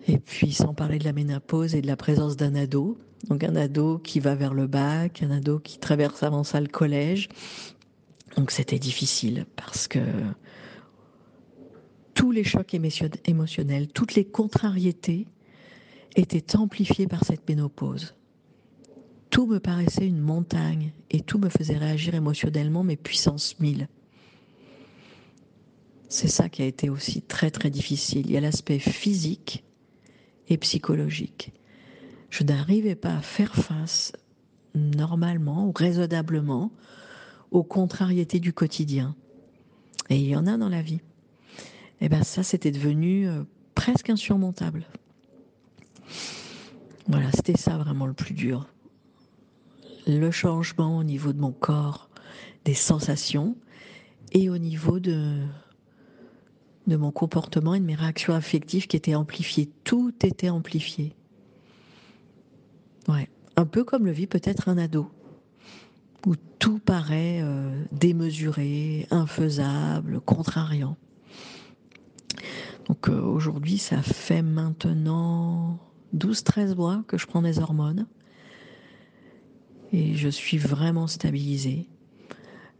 Et 0.06 0.18
puis 0.18 0.52
sans 0.52 0.74
parler 0.74 0.98
de 0.98 1.04
la 1.04 1.12
ménopause 1.12 1.74
et 1.74 1.82
de 1.82 1.86
la 1.86 1.96
présence 1.96 2.36
d'un 2.36 2.54
ado, 2.54 2.98
donc 3.28 3.44
un 3.44 3.56
ado 3.56 3.98
qui 3.98 4.20
va 4.20 4.34
vers 4.34 4.54
le 4.54 4.66
bac, 4.66 5.22
un 5.22 5.30
ado 5.30 5.58
qui 5.58 5.78
traverse 5.78 6.22
avant 6.22 6.44
ça 6.44 6.60
le 6.60 6.68
collège. 6.68 7.28
Donc 8.38 8.52
c'était 8.52 8.78
difficile 8.78 9.46
parce 9.56 9.88
que 9.88 9.98
tous 12.14 12.30
les 12.30 12.44
chocs 12.44 12.72
émotionnels, 12.72 13.88
toutes 13.88 14.14
les 14.14 14.24
contrariétés 14.24 15.26
était 16.14 16.54
amplifié 16.54 17.08
par 17.08 17.24
cette 17.24 17.48
ménopause. 17.48 18.14
Tout 19.30 19.48
me 19.48 19.58
paraissait 19.58 20.06
une 20.06 20.20
montagne 20.20 20.92
et 21.10 21.20
tout 21.20 21.38
me 21.40 21.48
faisait 21.48 21.78
réagir 21.78 22.14
émotionnellement, 22.14 22.84
mais 22.84 22.94
puissance 22.94 23.58
mille. 23.58 23.88
C'est 26.08 26.28
ça 26.28 26.48
qui 26.48 26.62
a 26.62 26.66
été 26.66 26.90
aussi 26.90 27.22
très 27.22 27.50
très 27.50 27.70
difficile. 27.70 28.26
Il 28.26 28.30
y 28.30 28.36
a 28.36 28.40
l'aspect 28.40 28.78
physique 28.78 29.64
et 30.46 30.58
psychologique. 30.58 31.52
Je 32.30 32.44
n'arrivais 32.44 32.94
pas 32.94 33.16
à 33.16 33.20
faire 33.20 33.56
face 33.56 34.12
normalement 34.76 35.66
ou 35.66 35.72
raisonnablement 35.74 36.70
aux 37.50 37.62
contrariétés 37.62 38.40
du 38.40 38.52
quotidien. 38.52 39.14
Et 40.10 40.16
il 40.16 40.26
y 40.26 40.36
en 40.36 40.46
a 40.46 40.56
dans 40.56 40.68
la 40.68 40.82
vie. 40.82 41.00
Et 42.00 42.06
eh 42.06 42.08
bien 42.08 42.22
ça, 42.22 42.42
c'était 42.42 42.70
devenu 42.70 43.28
euh, 43.28 43.42
presque 43.74 44.10
insurmontable. 44.10 44.86
Voilà, 47.08 47.30
c'était 47.32 47.56
ça 47.56 47.76
vraiment 47.76 48.06
le 48.06 48.12
plus 48.12 48.34
dur. 48.34 48.68
Le 50.06 50.30
changement 50.30 50.96
au 50.96 51.04
niveau 51.04 51.32
de 51.32 51.40
mon 51.40 51.52
corps, 51.52 52.08
des 52.64 52.74
sensations 52.74 53.56
et 54.32 54.48
au 54.48 54.58
niveau 54.58 55.00
de, 55.00 55.42
de 56.86 56.96
mon 56.96 57.10
comportement 57.10 57.74
et 57.74 57.80
de 57.80 57.84
mes 57.84 57.94
réactions 57.94 58.34
affectives 58.34 58.86
qui 58.86 58.96
étaient 58.96 59.14
amplifiées. 59.14 59.70
Tout 59.84 60.14
était 60.22 60.50
amplifié. 60.50 61.14
Ouais, 63.08 63.28
un 63.56 63.64
peu 63.64 63.84
comme 63.84 64.06
le 64.06 64.12
vit 64.12 64.26
peut-être 64.26 64.68
un 64.68 64.78
ado, 64.78 65.10
où 66.26 66.34
tout 66.58 66.78
paraît 66.78 67.40
euh, 67.42 67.84
démesuré, 67.92 69.06
infaisable, 69.10 70.20
contrariant. 70.20 70.96
Donc 72.86 73.08
euh, 73.08 73.20
aujourd'hui, 73.20 73.78
ça 73.78 74.02
fait 74.02 74.42
maintenant 74.42 75.78
12-13 76.16 76.74
mois 76.74 77.04
que 77.06 77.18
je 77.18 77.26
prends 77.26 77.42
des 77.42 77.58
hormones 77.58 78.06
et 79.92 80.14
je 80.14 80.28
suis 80.28 80.58
vraiment 80.58 81.06
stabilisée. 81.06 81.86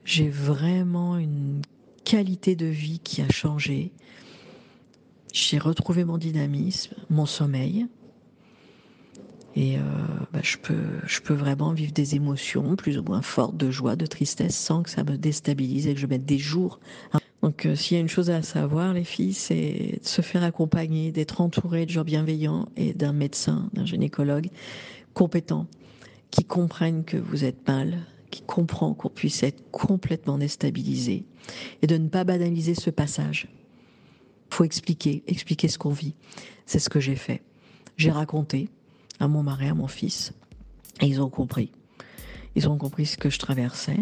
J'ai 0.04 0.28
vraiment 0.30 1.18
une 1.18 1.62
qualité 2.04 2.56
de 2.56 2.66
vie 2.66 2.98
qui 2.98 3.20
a 3.20 3.28
changé. 3.28 3.92
J'ai 5.32 5.58
retrouvé 5.58 6.04
mon 6.04 6.16
dynamisme, 6.16 6.94
mon 7.10 7.26
sommeil. 7.26 7.86
Et 9.58 9.76
euh, 9.76 9.80
bah, 10.32 10.38
je, 10.42 10.56
peux, 10.56 11.00
je 11.04 11.20
peux 11.20 11.34
vraiment 11.34 11.72
vivre 11.72 11.92
des 11.92 12.14
émotions 12.14 12.76
plus 12.76 12.96
ou 12.96 13.02
moins 13.02 13.22
fortes 13.22 13.56
de 13.56 13.70
joie, 13.72 13.96
de 13.96 14.06
tristesse, 14.06 14.56
sans 14.56 14.84
que 14.84 14.90
ça 14.90 15.02
me 15.02 15.16
déstabilise 15.16 15.88
et 15.88 15.94
que 15.94 16.00
je 16.00 16.06
mette 16.06 16.24
des 16.24 16.38
jours 16.38 16.78
donc 17.42 17.66
euh, 17.66 17.76
s'il 17.76 17.96
y 17.96 17.98
a 17.98 18.00
une 18.00 18.08
chose 18.08 18.30
à 18.30 18.42
savoir, 18.42 18.92
les 18.92 19.04
filles, 19.04 19.34
c'est 19.34 20.00
de 20.02 20.06
se 20.06 20.22
faire 20.22 20.42
accompagner, 20.42 21.12
d'être 21.12 21.40
entouré 21.40 21.86
de 21.86 21.90
gens 21.90 22.04
bienveillants 22.04 22.68
et 22.76 22.92
d'un 22.94 23.12
médecin, 23.12 23.70
d'un 23.74 23.84
gynécologue 23.84 24.48
compétent, 25.14 25.66
qui 26.30 26.44
comprennent 26.44 27.04
que 27.04 27.16
vous 27.16 27.44
êtes 27.44 27.66
mal, 27.66 27.98
qui 28.30 28.42
comprend 28.42 28.92
qu'on 28.92 29.08
puisse 29.08 29.42
être 29.42 29.70
complètement 29.70 30.38
déstabilisé, 30.38 31.24
et 31.80 31.86
de 31.86 31.96
ne 31.96 32.08
pas 32.08 32.24
banaliser 32.24 32.74
ce 32.74 32.90
passage. 32.90 33.48
Il 34.50 34.54
faut 34.54 34.64
expliquer, 34.64 35.22
expliquer 35.26 35.68
ce 35.68 35.78
qu'on 35.78 35.90
vit. 35.90 36.14
C'est 36.66 36.78
ce 36.78 36.90
que 36.90 37.00
j'ai 37.00 37.16
fait. 37.16 37.42
J'ai 37.96 38.10
raconté 38.10 38.68
à 39.20 39.28
mon 39.28 39.42
mari, 39.42 39.68
à 39.68 39.74
mon 39.74 39.88
fils, 39.88 40.32
et 41.00 41.06
ils 41.06 41.20
ont 41.20 41.30
compris. 41.30 41.70
Ils 42.54 42.68
ont 42.68 42.78
compris 42.78 43.06
ce 43.06 43.16
que 43.16 43.30
je 43.30 43.38
traversais, 43.38 43.98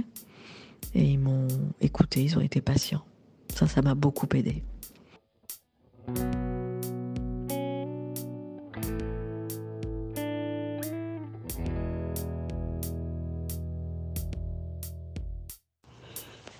et 0.94 1.04
ils 1.04 1.18
m'ont 1.18 1.48
écouté, 1.80 2.22
ils 2.22 2.38
ont 2.38 2.40
été 2.40 2.60
patients. 2.60 3.04
Ça, 3.54 3.66
ça 3.66 3.82
m'a 3.82 3.94
beaucoup 3.94 4.26
aidé. 4.34 4.62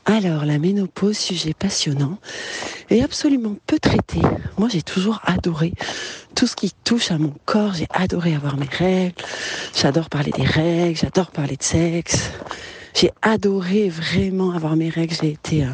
Alors, 0.08 0.44
la 0.44 0.58
ménopause, 0.58 1.18
sujet 1.18 1.52
passionnant 1.52 2.18
et 2.90 3.02
absolument 3.02 3.56
peu 3.66 3.78
traité. 3.78 4.20
Moi, 4.58 4.68
j'ai 4.68 4.82
toujours 4.82 5.20
adoré 5.24 5.72
tout 6.34 6.46
ce 6.46 6.56
qui 6.56 6.72
touche 6.84 7.10
à 7.10 7.18
mon 7.18 7.34
corps. 7.44 7.74
J'ai 7.74 7.88
adoré 7.90 8.34
avoir 8.34 8.56
mes 8.56 8.66
règles. 8.66 9.22
J'adore 9.74 10.08
parler 10.08 10.32
des 10.32 10.44
règles. 10.44 10.96
J'adore 10.96 11.30
parler 11.30 11.56
de 11.56 11.62
sexe. 11.62 12.30
J'ai 12.94 13.10
adoré 13.22 13.88
vraiment 13.88 14.52
avoir 14.52 14.76
mes 14.76 14.88
règles. 14.88 15.14
J'ai 15.20 15.32
été, 15.32 15.66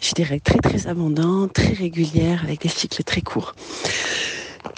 j'ai 0.00 0.12
des 0.14 0.24
règles 0.24 0.42
très 0.42 0.58
très 0.58 0.86
abondantes, 0.86 1.52
très 1.52 1.72
régulières, 1.72 2.42
avec 2.44 2.62
des 2.62 2.68
cycles 2.68 3.02
très 3.02 3.20
courts. 3.20 3.54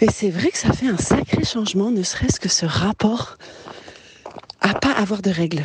Et 0.01 0.09
c'est 0.11 0.31
vrai 0.31 0.51
que 0.51 0.59
ça 0.59 0.73
fait 0.73 0.89
un 0.89 0.97
sacré 0.97 1.45
changement, 1.45 1.91
ne 1.91 2.03
serait-ce 2.03 2.41
que 2.41 2.49
ce 2.49 2.67
rapport 2.67 3.37
à 4.61 4.75
pas 4.75 4.93
avoir 4.93 5.23
de 5.23 5.31
règles. 5.31 5.63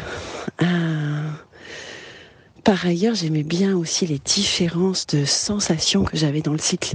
Euh, 0.62 1.29
par 2.63 2.86
ailleurs, 2.86 3.15
j'aimais 3.15 3.43
bien 3.43 3.76
aussi 3.76 4.06
les 4.06 4.19
différences 4.19 5.08
de 5.08 5.26
sensations 5.26 6.04
que 6.04 6.17
j'avais 6.17 6.41
dans 6.41 6.52
le 6.52 6.60
cycle. 6.60 6.93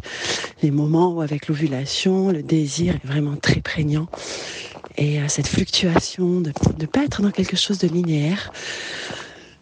Les 0.63 0.71
moments 0.71 1.13
où 1.13 1.21
avec 1.21 1.49
l'ovulation, 1.49 2.31
le 2.31 2.43
désir 2.43 2.95
est 2.97 3.07
vraiment 3.07 3.37
très 3.37 3.61
prégnant. 3.61 4.09
Et 4.97 5.21
euh, 5.21 5.25
cette 5.29 5.49
fluctuation 5.49 6.41
de 6.41 6.53
ne 6.79 6.87
pas 6.87 7.05
être 7.05 7.23
dans 7.23 7.31
quelque 7.31 7.57
chose 7.57 7.79
de 7.79 7.89
linéaire 7.89 8.53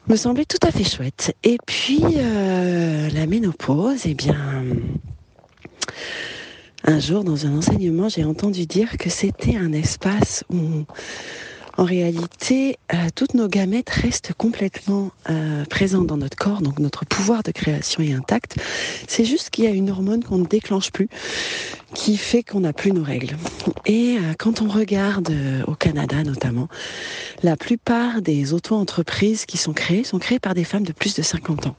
me 0.09 0.17
semblait 0.17 0.45
tout 0.45 0.67
à 0.67 0.71
fait 0.71 0.85
chouette. 0.85 1.35
Et 1.45 1.59
puis 1.67 2.03
euh, 2.17 3.09
la 3.11 3.27
ménopause, 3.27 4.03
eh 4.05 4.15
bien, 4.15 4.65
un 6.85 6.99
jour 6.99 7.25
dans 7.25 7.47
un 7.47 7.57
enseignement, 7.57 8.09
j'ai 8.09 8.25
entendu 8.25 8.67
dire 8.67 8.99
que 8.99 9.09
c'était 9.09 9.57
un 9.57 9.73
espace 9.73 10.45
où 10.51 10.85
en 11.79 11.85
réalité, 11.85 12.79
euh, 12.93 12.97
toutes 13.15 13.35
nos 13.35 13.49
gamètes 13.49 13.91
restent 13.91 14.33
complètement 14.35 15.11
euh, 15.31 15.65
présentes 15.65 16.07
dans 16.07 16.17
notre 16.17 16.37
corps, 16.37 16.61
donc 16.61 16.79
notre 16.79 17.05
pouvoir 17.05 17.43
de 17.43 17.51
création 17.51 18.03
est 18.03 18.13
intact. 18.13 18.57
C'est 19.09 19.25
juste 19.25 19.51
qu'il 19.51 19.65
y 19.65 19.67
a 19.67 19.71
une 19.71 19.91
hormone 19.91 20.23
qu'on 20.23 20.39
ne 20.39 20.47
déclenche 20.47 20.91
plus, 20.91 21.09
qui 21.95 22.17
fait 22.17 22.43
qu'on 22.43 22.61
n'a 22.61 22.73
plus 22.73 22.93
nos 22.93 23.03
règles. 23.03 23.37
Et 23.87 24.19
euh, 24.19 24.35
quand 24.39 24.61
on 24.61 24.69
regarde 24.69 25.33
au 25.67 25.75
Canada 25.75 26.23
notamment, 26.25 26.69
la 27.43 27.57
plupart 27.57 28.23
des 28.23 28.53
auto-entreprises 28.53 29.47
qui 29.47 29.57
sont 29.57 29.73
créées 29.73 30.05
sont 30.05 30.19
créées 30.19 30.41
par 30.41 30.55
des 30.55 30.65
femmes 30.65 30.85
de 30.85 30.93
plus 30.93 31.15
de 31.15 31.23
50 31.23 31.69
ans. 31.69 31.77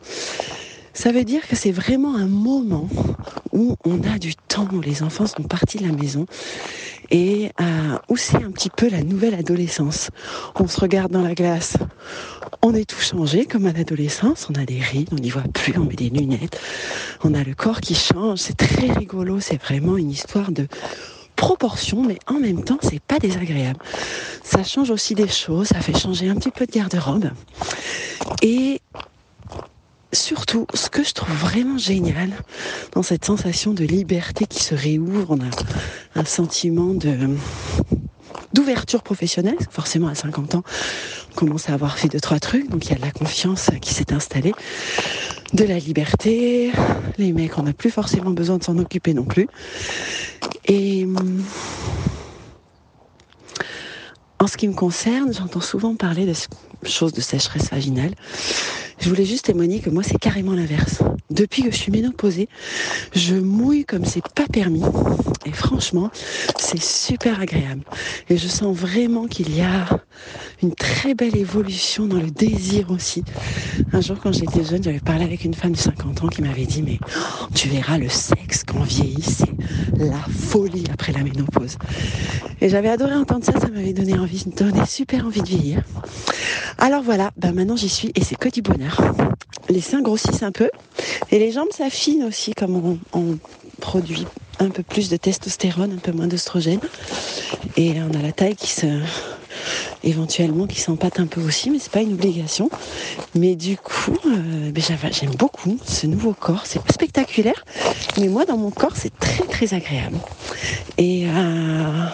Ça 0.93 1.11
veut 1.11 1.23
dire 1.23 1.47
que 1.47 1.55
c'est 1.55 1.71
vraiment 1.71 2.15
un 2.15 2.27
moment 2.27 2.87
où 3.51 3.75
on 3.83 4.01
a 4.03 4.19
du 4.19 4.35
temps, 4.35 4.67
où 4.71 4.79
les 4.79 5.01
enfants 5.03 5.25
sont 5.25 5.43
partis 5.43 5.77
de 5.77 5.87
la 5.87 5.91
maison 5.91 6.25
et 7.09 7.51
euh, 7.59 7.97
où 8.09 8.17
c'est 8.17 8.43
un 8.43 8.51
petit 8.51 8.69
peu 8.69 8.89
la 8.89 9.01
nouvelle 9.01 9.33
adolescence. 9.33 10.09
On 10.55 10.67
se 10.67 10.79
regarde 10.79 11.11
dans 11.11 11.21
la 11.21 11.33
glace, 11.33 11.77
on 12.61 12.73
est 12.73 12.85
tout 12.85 12.99
changé 12.99 13.45
comme 13.45 13.65
à 13.65 13.73
l'adolescence, 13.73 14.47
on 14.49 14.59
a 14.59 14.65
des 14.65 14.79
rides, 14.79 15.09
on 15.11 15.15
n'y 15.15 15.29
voit 15.29 15.43
plus, 15.53 15.77
on 15.77 15.85
met 15.85 15.95
des 15.95 16.09
lunettes, 16.09 16.59
on 17.23 17.33
a 17.33 17.43
le 17.43 17.53
corps 17.53 17.81
qui 17.81 17.95
change, 17.95 18.39
c'est 18.39 18.57
très 18.57 18.91
rigolo, 18.91 19.39
c'est 19.39 19.61
vraiment 19.61 19.97
une 19.97 20.11
histoire 20.11 20.51
de 20.51 20.67
proportion, 21.35 22.03
mais 22.03 22.19
en 22.27 22.39
même 22.39 22.63
temps, 22.63 22.77
c'est 22.81 23.01
pas 23.01 23.19
désagréable. 23.19 23.79
Ça 24.43 24.63
change 24.63 24.91
aussi 24.91 25.15
des 25.15 25.27
choses, 25.27 25.67
ça 25.67 25.81
fait 25.81 25.97
changer 25.97 26.29
un 26.29 26.35
petit 26.35 26.51
peu 26.51 26.65
de 26.65 26.71
garde-robe. 26.71 27.31
Et 28.41 28.79
surtout, 30.13 30.67
ce 30.73 30.89
que 30.89 31.03
je 31.03 31.13
trouve 31.13 31.35
vraiment 31.35 31.77
génial 31.77 32.31
dans 32.93 33.03
cette 33.03 33.25
sensation 33.25 33.73
de 33.73 33.83
liberté 33.83 34.45
qui 34.45 34.63
se 34.63 34.75
réouvre, 34.75 35.31
on 35.31 35.39
a 35.39 35.49
un 36.19 36.25
sentiment 36.25 36.93
d'ouverture 38.53 39.03
professionnelle. 39.03 39.57
Forcément, 39.69 40.07
à 40.07 40.15
50 40.15 40.55
ans, 40.55 40.63
on 41.31 41.35
commence 41.35 41.69
à 41.69 41.73
avoir 41.73 41.97
fait 41.97 42.07
deux, 42.07 42.19
trois 42.19 42.39
trucs. 42.39 42.69
Donc, 42.69 42.85
il 42.85 42.91
y 42.91 42.93
a 42.93 42.97
de 42.97 43.01
la 43.01 43.11
confiance 43.11 43.69
qui 43.81 43.93
s'est 43.93 44.13
installée, 44.13 44.53
de 45.53 45.63
la 45.63 45.79
liberté. 45.79 46.71
Les 47.17 47.33
mecs, 47.33 47.57
on 47.57 47.63
n'a 47.63 47.73
plus 47.73 47.91
forcément 47.91 48.31
besoin 48.31 48.57
de 48.57 48.63
s'en 48.63 48.77
occuper 48.77 49.13
non 49.13 49.25
plus. 49.25 49.47
Et 50.67 51.07
en 54.39 54.47
ce 54.47 54.57
qui 54.57 54.67
me 54.67 54.73
concerne, 54.73 55.33
j'entends 55.33 55.61
souvent 55.61 55.95
parler 55.95 56.25
de 56.25 56.33
choses 56.87 57.13
de 57.13 57.21
sécheresse 57.21 57.69
vaginale. 57.71 58.13
Je 58.99 59.09
voulais 59.09 59.25
juste 59.25 59.45
témoigner 59.45 59.79
que 59.79 59.89
moi, 59.89 60.03
c'est 60.03 60.17
carrément 60.17 60.53
l'inverse. 60.53 60.99
Depuis 61.29 61.63
que 61.63 61.71
je 61.71 61.77
suis 61.77 61.91
ménopausée, 61.91 62.47
je 63.13 63.35
mouille 63.35 63.85
comme 63.85 64.05
c'est 64.05 64.23
pas 64.35 64.45
permis. 64.45 64.83
Et 65.45 65.51
franchement, 65.51 66.09
c'est 66.57 66.81
super 66.81 67.41
agréable. 67.41 67.83
Et 68.29 68.37
je 68.37 68.47
sens 68.47 68.75
vraiment 68.75 69.27
qu'il 69.27 69.55
y 69.55 69.61
a 69.61 69.85
une 70.61 70.73
très 70.73 71.13
belle 71.13 71.35
évolution 71.35 72.05
dans 72.05 72.19
le 72.19 72.31
désir 72.31 72.91
aussi. 72.91 73.23
Un 73.91 74.01
jour, 74.01 74.17
quand 74.21 74.31
j'étais 74.31 74.63
jeune, 74.63 74.83
j'avais 74.83 74.99
parlé 74.99 75.25
avec 75.25 75.43
une 75.43 75.53
femme 75.53 75.73
de 75.73 75.77
50 75.77 76.23
ans 76.23 76.27
qui 76.27 76.41
m'avait 76.41 76.65
dit, 76.65 76.81
mais 76.81 76.99
oh, 77.03 77.45
tu 77.53 77.67
verras 77.67 77.97
le 77.97 78.09
sexe 78.09 78.63
quand 78.65 78.83
vieillit, 78.83 79.21
c'est 79.21 79.53
la 79.97 80.19
folie 80.29 80.85
après 80.91 81.11
la 81.11 81.23
ménopause. 81.23 81.77
Et 82.61 82.69
j'avais 82.69 82.89
adoré 82.89 83.15
entendre 83.15 83.43
ça, 83.43 83.53
ça 83.59 83.67
m'avait 83.67 83.93
donné 83.93 84.17
envie, 84.17 84.45
donné 84.55 84.85
super 84.85 85.25
envie 85.25 85.41
de 85.41 85.47
vieillir. 85.47 85.81
Alors 86.77 87.03
voilà, 87.03 87.31
bah 87.37 87.51
maintenant 87.51 87.75
j'y 87.75 87.89
suis 87.89 88.11
et 88.15 88.23
c'est 88.23 88.35
que 88.35 88.49
du 88.49 88.61
bonheur. 88.61 88.82
Les 89.69 89.81
seins 89.81 90.01
grossissent 90.01 90.43
un 90.43 90.51
peu 90.51 90.69
et 91.31 91.39
les 91.39 91.51
jambes 91.51 91.71
s'affinent 91.71 92.23
aussi 92.23 92.53
comme 92.53 92.97
on, 93.13 93.37
produit 93.79 94.25
un 94.59 94.69
peu 94.69 94.83
plus 94.83 95.09
de 95.09 95.17
testostérone, 95.17 95.93
un 95.93 95.97
peu 95.97 96.11
moins 96.11 96.27
d'oestrogène. 96.27 96.79
Et 97.75 97.93
on 97.99 98.17
a 98.17 98.21
la 98.21 98.31
taille 98.31 98.55
qui 98.55 98.71
se 98.71 98.85
éventuellement 100.03 100.67
qui 100.67 100.79
s'empâte 100.81 101.19
un 101.19 101.27
peu 101.27 101.41
aussi, 101.41 101.69
mais 101.69 101.79
c'est 101.79 101.91
pas 101.91 102.01
une 102.01 102.13
obligation. 102.13 102.69
Mais 103.35 103.55
du 103.55 103.77
coup, 103.77 104.17
euh, 104.25 104.71
ben, 104.71 104.83
j'aime 105.11 105.35
beaucoup 105.37 105.77
ce 105.85 106.07
nouveau 106.07 106.33
corps. 106.33 106.63
C'est 106.65 106.79
spectaculaire, 106.91 107.65
mais 108.19 108.27
moi 108.27 108.45
dans 108.45 108.57
mon 108.57 108.71
corps 108.71 108.95
c'est 108.95 109.17
très 109.17 109.43
très 109.45 109.73
agréable. 109.73 110.17
Et 110.97 111.25
euh, 111.27 112.05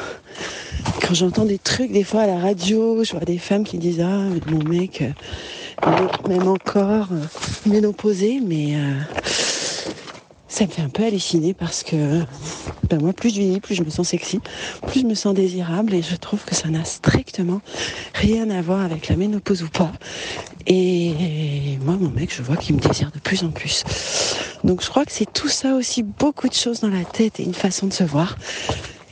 quand 1.01 1.13
j'entends 1.13 1.45
des 1.45 1.59
trucs 1.59 1.91
des 1.91 2.03
fois 2.03 2.21
à 2.21 2.27
la 2.27 2.39
radio, 2.39 3.03
je 3.03 3.11
vois 3.11 3.25
des 3.25 3.37
femmes 3.37 3.63
qui 3.63 3.77
disent 3.77 4.01
ah 4.01 4.27
mon 4.47 4.63
mec 4.63 5.01
euh, 5.01 5.09
même 6.27 6.47
encore 6.47 7.07
euh, 7.11 7.25
ménopausé, 7.65 8.41
mais 8.45 8.75
euh, 8.75 8.93
ça 10.47 10.65
me 10.65 10.69
fait 10.69 10.81
un 10.81 10.89
peu 10.89 11.03
halluciner 11.03 11.53
parce 11.53 11.83
que 11.83 12.21
ben 12.89 13.01
moi 13.01 13.13
plus 13.13 13.29
je 13.29 13.39
vieillis, 13.39 13.59
plus 13.59 13.75
je 13.75 13.83
me 13.83 13.89
sens 13.89 14.09
sexy, 14.09 14.39
plus 14.87 15.01
je 15.01 15.05
me 15.05 15.15
sens 15.15 15.33
désirable 15.33 15.93
et 15.93 16.01
je 16.01 16.15
trouve 16.15 16.43
que 16.43 16.55
ça 16.55 16.69
n'a 16.69 16.83
strictement 16.85 17.61
rien 18.13 18.49
à 18.49 18.61
voir 18.61 18.81
avec 18.81 19.07
la 19.07 19.15
ménopause 19.15 19.63
ou 19.63 19.69
pas. 19.69 19.91
Et 20.67 21.77
moi 21.83 21.95
mon 21.99 22.09
mec 22.09 22.33
je 22.35 22.41
vois 22.41 22.57
qu'il 22.57 22.75
me 22.75 22.81
désire 22.81 23.11
de 23.11 23.19
plus 23.19 23.43
en 23.43 23.49
plus. 23.49 23.83
Donc 24.63 24.83
je 24.83 24.89
crois 24.89 25.05
que 25.05 25.11
c'est 25.11 25.31
tout 25.31 25.49
ça 25.49 25.75
aussi, 25.75 26.03
beaucoup 26.03 26.49
de 26.49 26.53
choses 26.53 26.81
dans 26.81 26.89
la 26.89 27.05
tête 27.05 27.39
et 27.39 27.43
une 27.43 27.53
façon 27.53 27.87
de 27.87 27.93
se 27.93 28.03
voir. 28.03 28.37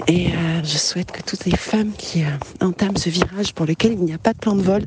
Et 0.08 0.28
euh, 0.28 0.64
je 0.64 0.78
souhaite 0.78 1.12
que 1.12 1.24
toutes 1.24 1.46
les 1.46 1.58
femmes 1.58 1.92
qui 1.98 2.24
entament 2.62 2.98
ce 2.98 3.10
virage 3.10 3.54
pour 3.54 3.66
lequel 3.66 3.94
il 3.94 4.04
n'y 4.04 4.14
a 4.14 4.20
pas 4.20 4.34
de 4.34 4.38
plan 4.38 4.56
de 4.56 4.62
vol 4.62 4.84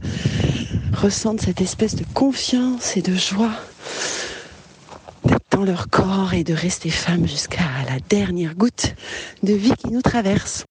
ressentent 0.92 1.40
cette 1.40 1.60
espèce 1.60 1.96
de 1.96 2.04
confiance 2.14 2.96
et 2.96 3.02
de 3.02 3.14
joie 3.14 3.52
d'être 5.24 5.44
dans 5.50 5.64
leur 5.64 5.88
corps 5.88 6.34
et 6.34 6.44
de 6.44 6.54
rester 6.54 6.90
femme 6.90 7.26
jusqu'à 7.26 7.62
la 7.86 7.98
dernière 8.08 8.54
goutte 8.54 8.94
de 9.42 9.52
vie 9.52 9.72
qui 9.78 9.90
nous 9.90 10.02
traverse. 10.02 10.64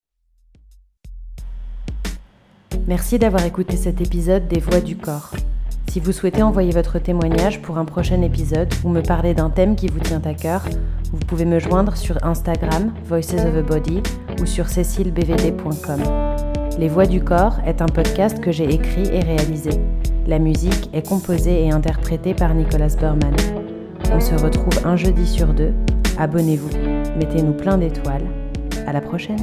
Merci 2.88 3.20
d'avoir 3.20 3.46
écouté 3.46 3.78
cet 3.78 4.02
épisode 4.02 4.48
des 4.48 4.60
Voix 4.60 4.82
du 4.82 4.98
corps. 4.98 5.32
Si 5.90 6.00
vous 6.00 6.12
souhaitez 6.12 6.44
envoyer 6.44 6.72
votre 6.72 7.00
témoignage 7.00 7.62
pour 7.62 7.78
un 7.78 7.86
prochain 7.86 8.22
épisode 8.22 8.72
ou 8.84 8.90
me 8.90 9.02
parler 9.02 9.34
d'un 9.34 9.50
thème 9.50 9.76
qui 9.76 9.88
vous 9.88 10.00
tient 10.00 10.22
à 10.24 10.34
cœur, 10.34 10.64
vous 11.12 11.20
pouvez 11.20 11.46
me 11.46 11.60
joindre 11.60 11.98
sur 11.98 12.24
Instagram, 12.24 12.94
Voices 13.06 13.34
of 13.34 13.56
a 13.56 13.62
Body, 13.62 14.02
ou 14.40 14.46
sur 14.46 14.68
cécilebvd.com. 14.68 16.04
Les 16.78 16.88
Voix 16.88 17.08
du 17.08 17.24
Corps 17.24 17.60
est 17.66 17.82
un 17.82 17.88
podcast 17.88 18.40
que 18.40 18.52
j'ai 18.52 18.72
écrit 18.72 19.08
et 19.08 19.20
réalisé. 19.20 19.72
La 20.30 20.38
musique 20.38 20.92
est 20.94 21.10
composée 21.10 21.66
et 21.66 21.72
interprétée 21.72 22.36
par 22.36 22.54
Nicolas 22.54 22.96
Berman. 23.02 23.36
On 24.14 24.20
se 24.20 24.36
retrouve 24.36 24.86
un 24.86 24.96
jeudi 24.96 25.26
sur 25.26 25.56
deux. 25.56 25.74
Abonnez-vous, 26.20 26.70
mettez-nous 27.18 27.54
plein 27.54 27.80
d'étoiles. 27.80 28.28
À 28.86 28.94
la 28.94 29.02
prochaine! 29.02 29.40